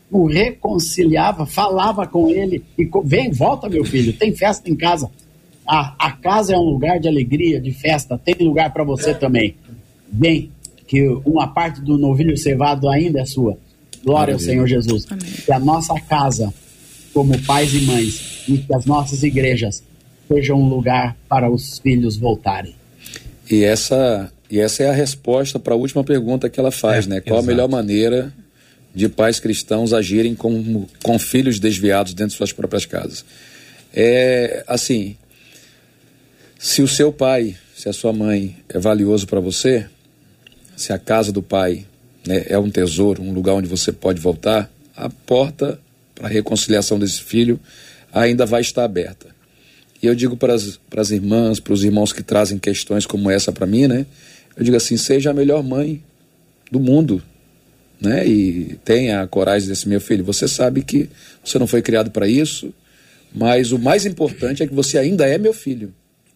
[0.09, 5.09] o reconciliava, falava com ele e vem, volta meu filho, tem festa em casa.
[5.67, 9.55] A, a casa é um lugar de alegria, de festa, tem lugar para você também.
[10.09, 10.49] Vem,
[10.87, 13.57] que uma parte do novilho cevado ainda é sua.
[14.03, 15.05] Glória ao Senhor Jesus.
[15.09, 15.29] Amém.
[15.45, 16.53] Que a nossa casa,
[17.17, 19.81] como pais e mães, e que as nossas igrejas
[20.27, 22.75] seja um lugar para os filhos voltarem.
[23.49, 27.09] E essa, e essa é a resposta para a última pergunta que ela faz, é,
[27.09, 27.21] né?
[27.21, 27.49] Qual exato.
[27.49, 28.31] a melhor maneira
[28.93, 33.25] de pais cristãos agirem com, com filhos desviados dentro de suas próprias casas?
[33.91, 35.17] É assim,
[36.59, 39.87] se o seu pai, se a sua mãe é valioso para você,
[40.75, 41.83] se a casa do pai
[42.27, 45.79] né, é um tesouro, um lugar onde você pode voltar, a porta
[46.17, 47.59] para a reconciliação desse filho
[48.11, 49.27] ainda vai estar aberta.
[50.01, 53.65] E eu digo para as irmãs, para os irmãos que trazem questões como essa para
[53.65, 54.05] mim, né?
[54.55, 56.03] Eu digo assim: seja a melhor mãe
[56.71, 57.21] do mundo,
[57.99, 58.27] né?
[58.27, 60.23] E tenha a coragem desse meu filho.
[60.23, 61.09] Você sabe que
[61.43, 62.73] você não foi criado para isso,
[63.33, 65.93] mas o mais importante é que você ainda é meu filho.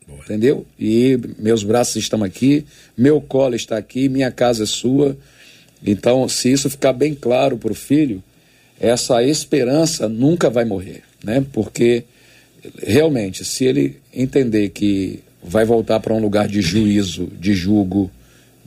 [0.07, 0.19] Boa.
[0.23, 0.65] Entendeu?
[0.79, 2.65] E meus braços estão aqui,
[2.97, 5.17] meu colo está aqui, minha casa é sua.
[5.85, 8.23] Então, se isso ficar bem claro para o filho,
[8.81, 11.45] essa esperança nunca vai morrer, né?
[11.53, 12.03] Porque
[12.81, 18.09] realmente, se ele entender que vai voltar para um lugar de juízo, de julgo,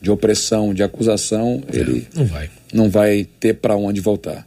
[0.01, 4.47] de opressão, de acusação, é, ele não vai, não vai ter para onde voltar.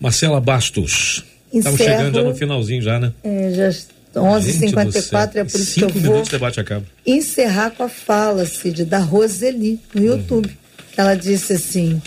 [0.00, 3.12] Marcela Bastos, estamos chegando já no finalzinho já, né?
[3.22, 3.70] É, já
[4.14, 6.84] 11h54, é por isso que eu vou debate acaba.
[7.06, 10.06] encerrar com a fala, Cid, da Roseli, no uhum.
[10.06, 10.48] YouTube.
[10.48, 10.54] Uhum.
[10.96, 12.00] Ela disse assim,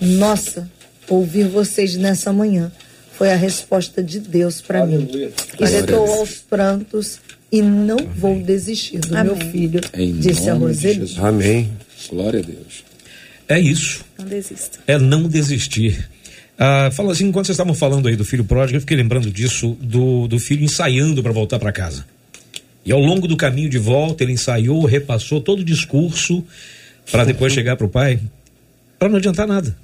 [0.00, 0.70] nossa,
[1.08, 2.70] ouvir vocês nessa manhã
[3.16, 5.08] foi a resposta de Deus para mim.
[5.60, 8.10] Estou aos prantos e não Amém.
[8.16, 9.36] vou desistir do Amém.
[9.36, 11.06] meu filho, em disse a Roseli.
[11.06, 11.72] De Amém.
[12.10, 12.84] Glória a Deus.
[13.48, 14.04] É isso.
[14.18, 14.78] Não desista.
[14.86, 16.08] É não desistir.
[16.58, 19.76] Ah, fala assim, enquanto vocês estavam falando aí do filho pródigo, eu fiquei lembrando disso,
[19.80, 22.04] do, do filho ensaiando para voltar para casa.
[22.84, 26.44] E ao longo do caminho de volta, ele ensaiou, repassou todo o discurso
[27.10, 28.20] para depois chegar para o pai,
[28.98, 29.76] para não adiantar nada.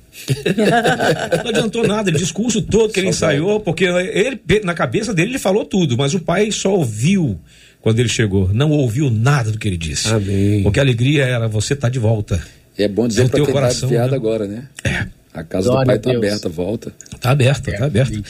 [1.42, 5.38] Não adiantou nada, o discurso todo que ele ensaiou, porque ele, na cabeça dele ele
[5.38, 7.38] falou tudo, mas o pai só ouviu
[7.80, 10.12] quando ele chegou, não ouviu nada do que ele disse.
[10.12, 10.62] Amém.
[10.62, 12.42] Porque a alegria era você estar tá de volta.
[12.76, 14.16] É bom dizer para quem coração, tá né?
[14.16, 14.68] agora, né?
[14.84, 15.06] É.
[15.32, 16.92] A casa Glória do pai está aberta, volta.
[17.14, 18.22] Está aberta, está aberta.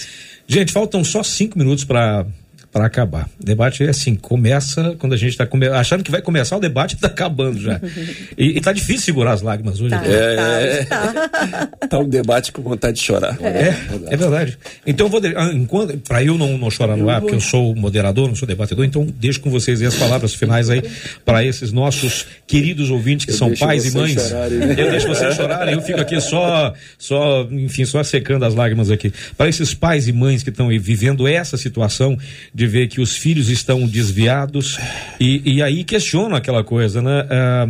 [0.46, 2.26] Gente, faltam só cinco minutos para
[2.72, 3.28] para acabar.
[3.40, 5.66] O debate é assim, começa quando a gente está come...
[5.66, 7.80] achando que vai começar o debate está acabando já.
[8.38, 9.90] E, está difícil segurar as lágrimas hoje.
[9.90, 11.66] Tá, é, tá, é, tá.
[11.88, 13.36] tá um debate com vontade de chorar.
[13.42, 13.76] É, é,
[14.10, 14.58] é verdade.
[14.86, 18.28] Então vou ah, enquanto para eu não, não chorar no ar, porque eu sou moderador,
[18.28, 20.82] não sou debatedor, então deixo com vocês as palavras finais aí
[21.24, 24.12] para esses nossos queridos ouvintes que eu são pais e mães.
[24.12, 24.74] Chorarem, né?
[24.78, 29.12] Eu deixo vocês chorarem, eu fico aqui só só, enfim, só secando as lágrimas aqui.
[29.36, 32.16] Para esses pais e mães que estão vivendo essa situação
[32.54, 34.78] de ver que os filhos estão desviados
[35.18, 37.26] e, e aí questionam aquela coisa, né?
[37.30, 37.68] Ah,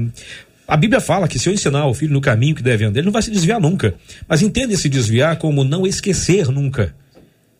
[0.66, 3.06] a Bíblia fala que se eu ensinar o filho no caminho que deve andar, ele
[3.06, 3.92] não vai se desviar nunca.
[4.28, 6.94] Mas entende se desviar como não esquecer nunca.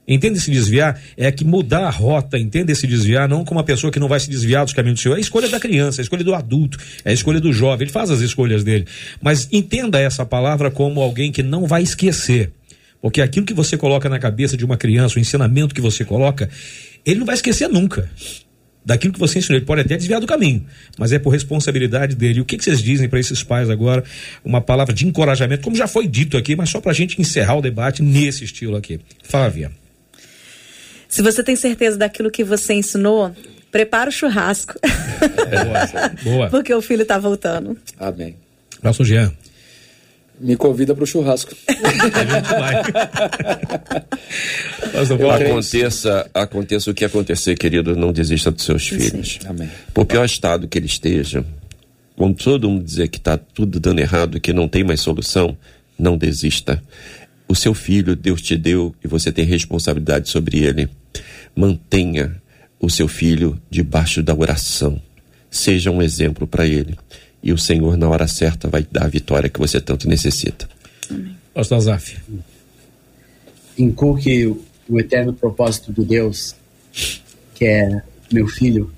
[0.07, 3.93] Entende se desviar é que mudar a rota, entende se desviar não como uma pessoa
[3.93, 5.15] que não vai se desviar dos caminhos do Senhor.
[5.15, 7.85] É a escolha da criança, é a escolha do adulto, é a escolha do jovem.
[7.85, 8.87] Ele faz as escolhas dele.
[9.21, 12.53] Mas entenda essa palavra como alguém que não vai esquecer.
[13.01, 16.51] Porque aquilo que você coloca na cabeça de uma criança, o ensinamento que você coloca,
[17.05, 18.11] ele não vai esquecer nunca.
[18.85, 19.59] daquilo que você ensinou.
[19.59, 20.67] Ele pode até desviar do caminho,
[20.99, 22.41] mas é por responsabilidade dele.
[22.41, 24.03] O que, que vocês dizem para esses pais agora?
[24.45, 27.57] Uma palavra de encorajamento, como já foi dito aqui, mas só para a gente encerrar
[27.57, 29.01] o debate nesse estilo aqui.
[29.23, 29.71] Flávia.
[31.09, 33.35] Se você tem certeza daquilo que você ensinou,
[33.71, 34.75] prepara o churrasco.
[34.81, 36.09] Boa.
[36.23, 36.49] Boa.
[36.51, 37.77] Porque o filho está voltando.
[37.99, 38.37] Amém.
[38.81, 39.33] Pastor Jean.
[40.41, 41.55] Me convida para o churrasco.
[45.51, 49.39] Aconteça, aconteça o que acontecer, querido, não desista dos seus filhos.
[49.47, 49.69] Amém.
[49.93, 51.45] Por pior estado que ele esteja,
[52.17, 55.57] quando todo mundo dizer que está tudo dando errado, que não tem mais solução,
[55.99, 56.83] não desista.
[57.49, 60.89] O seu filho, Deus te deu e você tem responsabilidade sobre ele.
[61.55, 62.41] Mantenha
[62.81, 65.01] o seu filho debaixo da oração.
[65.51, 66.97] Seja um exemplo para ele.
[67.43, 70.69] E o Senhor, na hora certa, vai dar a vitória que você tanto necessita.
[71.55, 72.19] Pastor Zaf.
[73.79, 76.55] inculque o, o eterno propósito de Deus,
[77.55, 78.93] que é, meu filho,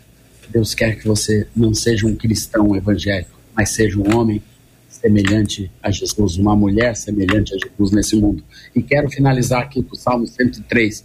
[0.50, 4.42] Deus quer que você não seja um cristão evangélico, mas seja um homem
[4.88, 8.44] semelhante a Jesus, uma mulher semelhante a Jesus nesse mundo.
[8.74, 11.04] E quero finalizar aqui com o Salmo 103.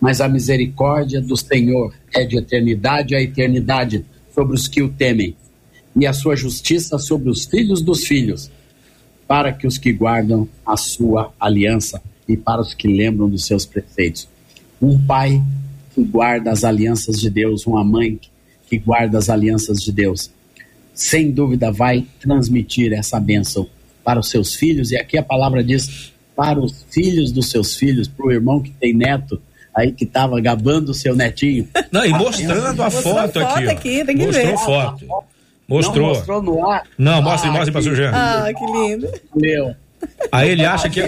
[0.00, 4.04] Mas a misericórdia do Senhor é de eternidade a eternidade
[4.34, 5.34] sobre os que o temem,
[5.96, 8.50] e a sua justiça sobre os filhos dos filhos,
[9.26, 13.64] para que os que guardam a sua aliança e para os que lembram dos seus
[13.64, 14.28] preceitos.
[14.80, 15.42] Um pai
[15.94, 18.18] que guarda as alianças de Deus, uma mãe
[18.68, 20.30] que guarda as alianças de Deus,
[20.92, 23.68] sem dúvida vai transmitir essa bênção
[24.04, 28.08] para os seus filhos, e aqui a palavra diz para os filhos dos seus filhos,
[28.08, 29.40] para o irmão que tem neto,
[29.74, 31.68] aí que estava gabando o seu netinho.
[31.90, 33.66] Não, e mostrando a Mostrou foto, a foto aqui.
[33.66, 33.70] ó.
[33.70, 34.58] aqui, tem que Mostrou ver.
[34.58, 35.06] foto.
[35.68, 36.08] Não Mostrou.
[36.08, 36.82] mostrou no ar?
[36.98, 38.10] Não, mostre, Ah, mostre, que pastor Jean.
[38.14, 39.08] Ah, que lindo.
[39.34, 39.74] Meu.
[40.30, 41.00] Aí ele acha que.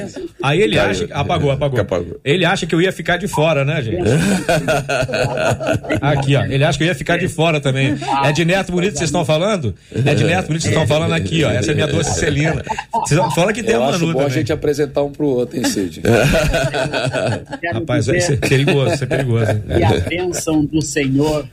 [0.42, 1.06] Aí ele acha.
[1.12, 1.78] Apagou, apagou.
[1.78, 2.18] Apagou.
[2.24, 4.00] Ele acha que eu ia ficar de fora, né, gente?
[6.00, 6.44] Aqui, ó.
[6.44, 7.94] Ele acha que eu ia ficar de fora também.
[8.24, 9.74] É de neto bonito que vocês estão falando?
[9.92, 11.50] É de neto bonito que vocês estão falando aqui, ó.
[11.50, 12.62] Essa é minha doce Celina.
[13.06, 15.58] Vocês fala que tem Eu uma acho Manu bom a gente apresentar um pro outro,
[15.58, 16.00] hein, Cid?
[17.74, 19.50] Rapaz, vai dizer ser perigoso, isso é perigoso.
[19.50, 19.62] hein?
[19.76, 21.46] que a bênção do Senhor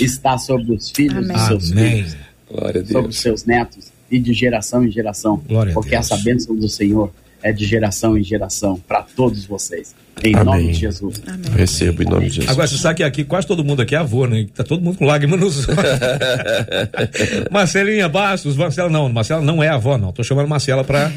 [0.00, 1.36] está sobre os filhos Amém.
[1.36, 1.96] dos seus Amém.
[2.04, 2.16] filhos,
[2.56, 3.18] Glória a sobre os Deus.
[3.18, 5.42] seus netos e de geração em geração.
[5.48, 6.10] Glória a porque Deus.
[6.10, 9.94] essa bênção do Senhor é de geração em geração para todos vocês.
[10.24, 10.44] Em Amém.
[10.44, 11.20] nome de Jesus.
[11.54, 12.50] Recebo em nome de Jesus.
[12.50, 14.46] Agora, você sabe que aqui quase todo mundo aqui é avô, né?
[14.54, 15.78] Tá todo mundo com lágrimas nos olhos.
[17.52, 20.12] Marcelinha Bastos, Marcela não, Marcela não é avó, não.
[20.12, 21.12] Tô chamando Marcela pra,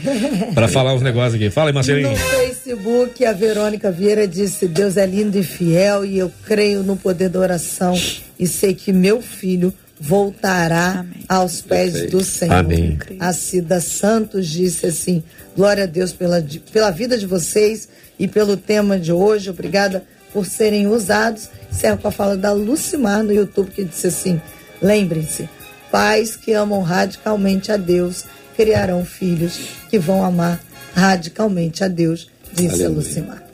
[0.54, 1.50] pra falar uns negócios aqui.
[1.50, 2.10] Fala aí, Marcelinha.
[2.10, 6.96] No Facebook, a Verônica Vieira disse: Deus é lindo e fiel e eu creio no
[6.98, 7.94] poder da oração
[8.38, 11.24] e sei que meu filho voltará Amém.
[11.28, 12.18] aos pés Perfeito.
[12.18, 12.54] do Senhor.
[12.54, 12.98] Amém.
[13.20, 15.24] A Cida Santos disse assim:
[15.56, 19.50] Glória a Deus pela, pela vida de vocês e pelo tema de hoje.
[19.50, 21.50] Obrigada por serem usados.
[21.72, 24.42] Encerro com a fala da Lucimar no YouTube, que disse assim:
[24.82, 25.50] Lembrem-se,
[25.92, 28.26] pais que amam radicalmente a Deus
[28.60, 29.58] criarão filhos
[29.90, 30.60] que vão amar
[30.94, 32.90] radicalmente a Deus, disse a Aleluia.
[32.90, 33.49] Lucimar.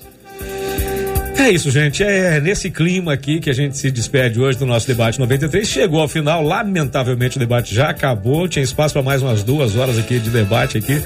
[1.38, 2.02] É isso, gente.
[2.04, 5.68] É nesse clima aqui que a gente se despede hoje do nosso debate 93.
[5.68, 8.48] Chegou ao final, lamentavelmente o debate já acabou.
[8.48, 11.02] Tinha espaço para mais umas duas horas aqui de debate aqui,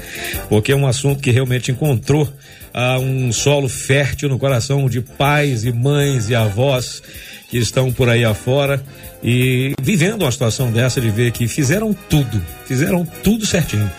[0.48, 2.32] porque é um assunto que realmente encontrou
[2.72, 7.02] ah, um solo fértil no coração de pais e mães e avós
[7.50, 8.80] que estão por aí afora
[9.22, 13.90] e vivendo uma situação dessa de ver que fizeram tudo, fizeram tudo certinho.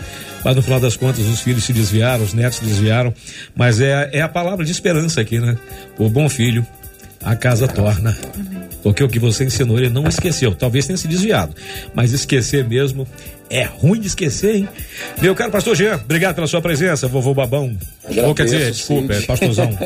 [0.44, 3.14] Mas no final das contas, os filhos se desviaram, os netos se desviaram.
[3.56, 5.58] Mas é, é a palavra de esperança aqui, né?
[5.98, 6.66] O bom filho,
[7.24, 8.18] a casa torna.
[8.84, 10.56] Porque o que você ensinou, ele não esqueceu.
[10.56, 11.56] Talvez tenha se desviado.
[11.94, 13.08] Mas esquecer mesmo
[13.50, 14.70] é ruim de esquecer, hein?
[15.22, 17.78] Meu caro pastor Jean, obrigado pela sua presença, vovô Babão.
[18.26, 19.78] Ou quer dizer, Agradeço, desculpa, é pastorzão.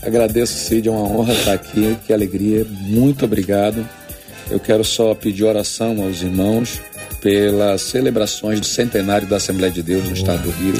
[0.00, 0.06] É.
[0.06, 3.84] Agradeço, Cid, é uma honra estar aqui, que alegria, muito obrigado.
[4.48, 6.80] Eu quero só pedir oração aos irmãos
[7.20, 10.74] pelas celebrações do centenário da Assembleia de Deus no estado do Rio.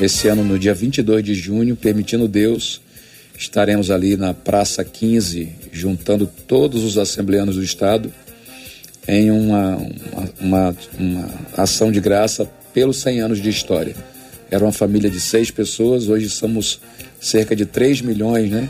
[0.00, 2.80] Esse ano, no dia 22 de junho, permitindo Deus,
[3.38, 8.12] estaremos ali na Praça 15, juntando todos os assembleanos do estado
[9.06, 13.94] em uma, uma, uma, uma ação de graça pelos 100 anos de história.
[14.50, 16.80] Era uma família de seis pessoas, hoje somos
[17.20, 18.68] cerca de 3 milhões, né?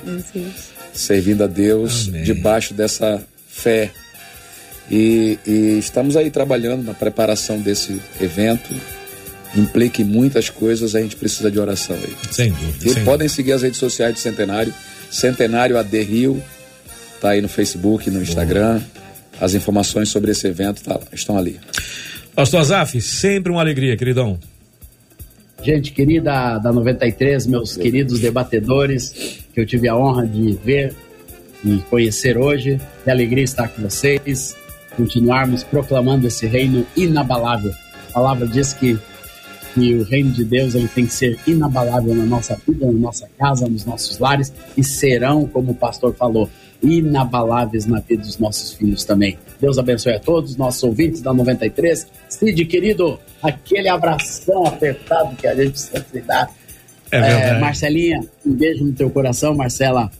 [0.92, 2.22] Servindo a Deus Amém.
[2.22, 3.90] debaixo dessa fé.
[4.90, 8.74] E, e estamos aí trabalhando na preparação desse evento.
[9.56, 12.14] Implica em muitas coisas, a gente precisa de oração aí.
[12.30, 12.88] Sem dúvida.
[12.88, 14.74] E sem podem seguir as redes sociais do Centenário.
[15.10, 16.42] Centenário AD Rio.
[17.20, 18.82] Tá aí no Facebook, no Instagram.
[19.40, 21.52] As informações sobre esse evento tá- estão ali.
[21.52, 21.72] dúvida.
[22.34, 24.38] Pastor Azaf, sempre uma alegria, queridão.
[25.62, 30.92] Gente querida da 93, meus queridos debatedores, que eu tive a honra de ver
[31.62, 32.78] me conhecer hoje.
[33.02, 34.54] Que alegria estar com vocês,
[34.96, 37.72] continuarmos proclamando esse reino inabalável.
[38.10, 38.98] A palavra diz que,
[39.74, 43.28] que o reino de Deus ele tem que ser inabalável na nossa vida, na nossa
[43.38, 46.48] casa, nos nossos lares e serão, como o pastor falou,
[46.82, 49.38] inabaláveis na vida dos nossos filhos também.
[49.60, 52.06] Deus abençoe a todos, nossos ouvintes da 93.
[52.28, 56.50] Cid, querido, aquele abração apertado que a gente precisa te dar.
[57.10, 57.56] É verdade.
[57.56, 60.10] É, Marcelinha, um beijo no teu coração, Marcela.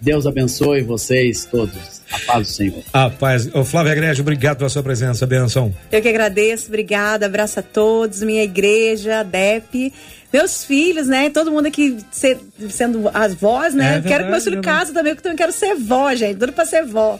[0.00, 1.98] Deus abençoe vocês todos.
[2.10, 2.82] A paz do Senhor.
[2.92, 3.54] A paz.
[3.54, 5.74] Ô, Flávia Egrégio, obrigado pela sua presença, benção.
[5.90, 9.92] Eu que agradeço, obrigada, abraço a todos, minha igreja, DEP,
[10.32, 11.30] meus filhos, né?
[11.30, 12.38] Todo mundo aqui ser,
[12.70, 13.84] sendo as vós, né?
[13.84, 14.78] É quero que verdade, meus filhos verdade.
[14.78, 16.36] casem também, porque eu também quero ser vó, gente.
[16.38, 17.18] Tudo pra ser vó.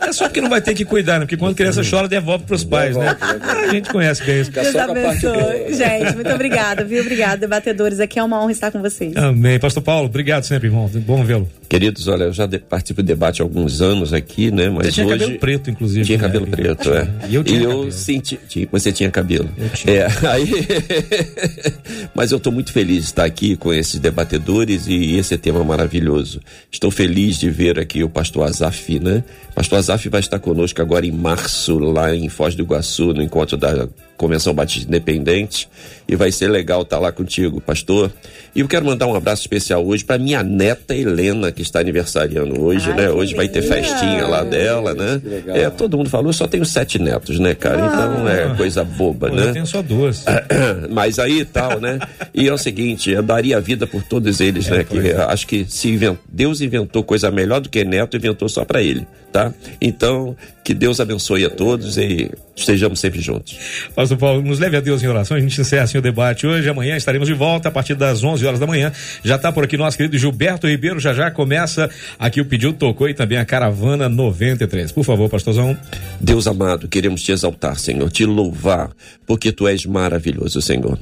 [0.00, 1.20] É só que não vai ter que cuidar, né?
[1.20, 3.16] Porque quando criança chora, devolve pros pais, né?
[3.20, 4.50] A gente conhece bem isso.
[4.50, 5.72] Deus abençoe.
[5.74, 7.00] Gente, muito obrigada, viu?
[7.02, 8.00] Obrigada, debatedores.
[8.00, 9.16] Aqui é uma honra estar com vocês.
[9.16, 9.58] Amém.
[9.60, 10.90] Pastor Paulo, obrigado sempre, irmão.
[10.92, 11.48] Bom vê-lo.
[11.68, 14.68] Queridos, olha, eu já de- participo do debate há alguns anos aqui, né?
[14.68, 15.18] Mas Você tinha hoje...
[15.20, 16.04] cabelo preto, inclusive.
[16.04, 16.24] Tinha né?
[16.24, 17.08] cabelo preto, é.
[17.28, 17.92] E eu tinha cabelo.
[17.92, 18.38] senti.
[18.48, 19.48] tinha- você tinha cabelo.
[19.56, 19.94] Eu tinha.
[19.94, 20.50] É, aí.
[22.14, 26.40] Mas eu estou muito feliz de estar aqui com esses debatedores e esse tema maravilhoso.
[26.70, 29.22] Estou feliz de ver aqui o pastor Azaf, né?
[29.54, 33.56] Pastor Azaf vai estar conosco agora em março, lá em Foz do Iguaçu, no encontro
[33.56, 35.68] da Convenção Batista Independente.
[36.08, 38.10] E vai ser legal estar lá contigo, pastor.
[38.54, 42.62] E eu quero mandar um abraço especial hoje para minha neta Helena, que está aniversariando
[42.62, 43.10] hoje, Ai, né?
[43.10, 45.20] Hoje vai ter festinha lá dela, né?
[45.48, 47.86] É, todo mundo falou, eu só tenho sete netos, né, cara?
[47.86, 49.48] Então é coisa boba, Pô, né?
[49.48, 50.24] Eu tenho só duas.
[50.90, 51.98] Mas aí e tal, né?
[52.34, 54.84] E é o seguinte, eu daria a vida por todos eles, né?
[54.84, 55.16] Que é.
[55.22, 56.18] acho que se invent...
[56.28, 59.52] Deus inventou coisa melhor do que neto, inventou só para ele, tá?
[59.80, 63.58] Então, que Deus abençoe a todos e estejamos sempre juntos.
[63.94, 65.36] Pastor Paulo, nos leve a Deus em oração.
[65.36, 66.68] A gente encerra assim o debate hoje.
[66.68, 68.92] Amanhã estaremos de volta a partir das 11 horas da manhã.
[69.24, 71.00] Já está por aqui nosso querido Gilberto Ribeiro.
[71.00, 74.92] Já já começa aqui o Pedido Tocou e também a Caravana 93.
[74.92, 75.76] Por favor, pastorzão.
[76.20, 78.90] Deus amado, queremos te exaltar, Senhor, te louvar,
[79.26, 80.98] porque tu és maravilhoso, Senhor.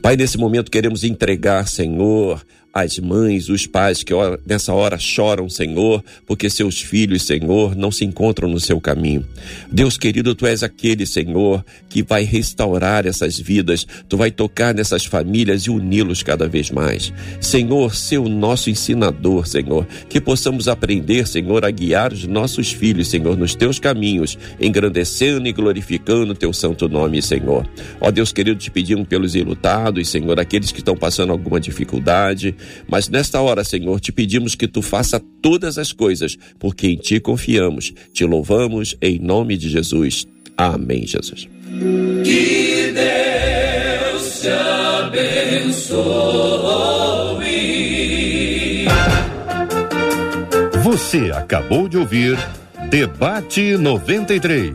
[0.00, 2.40] Pai, nesse momento queremos entregar, Senhor,
[2.72, 4.14] as mães, os pais que
[4.46, 9.26] nessa hora choram, Senhor, porque seus filhos, Senhor, não se encontram no seu caminho.
[9.70, 15.04] Deus querido, tu és aquele, Senhor, que vai restaurar essas vidas, tu vai tocar nessas
[15.04, 17.12] famílias e uni-los cada vez mais.
[17.40, 23.08] Senhor, ser o nosso ensinador, Senhor, que possamos aprender, Senhor, a guiar os nossos filhos,
[23.08, 27.68] Senhor, nos teus caminhos, engrandecendo e glorificando o teu santo nome, Senhor.
[28.00, 32.54] Ó Deus querido, te pedimos pelos enlutados, Senhor, aqueles que estão passando alguma dificuldade,
[32.88, 37.20] mas nesta hora, Senhor, te pedimos que tu faça todas as coisas, porque em ti
[37.20, 37.92] confiamos.
[38.12, 40.26] Te louvamos em nome de Jesus.
[40.56, 41.48] Amém, Jesus.
[50.82, 52.36] Você acabou de ouvir
[52.90, 54.72] Debate 93.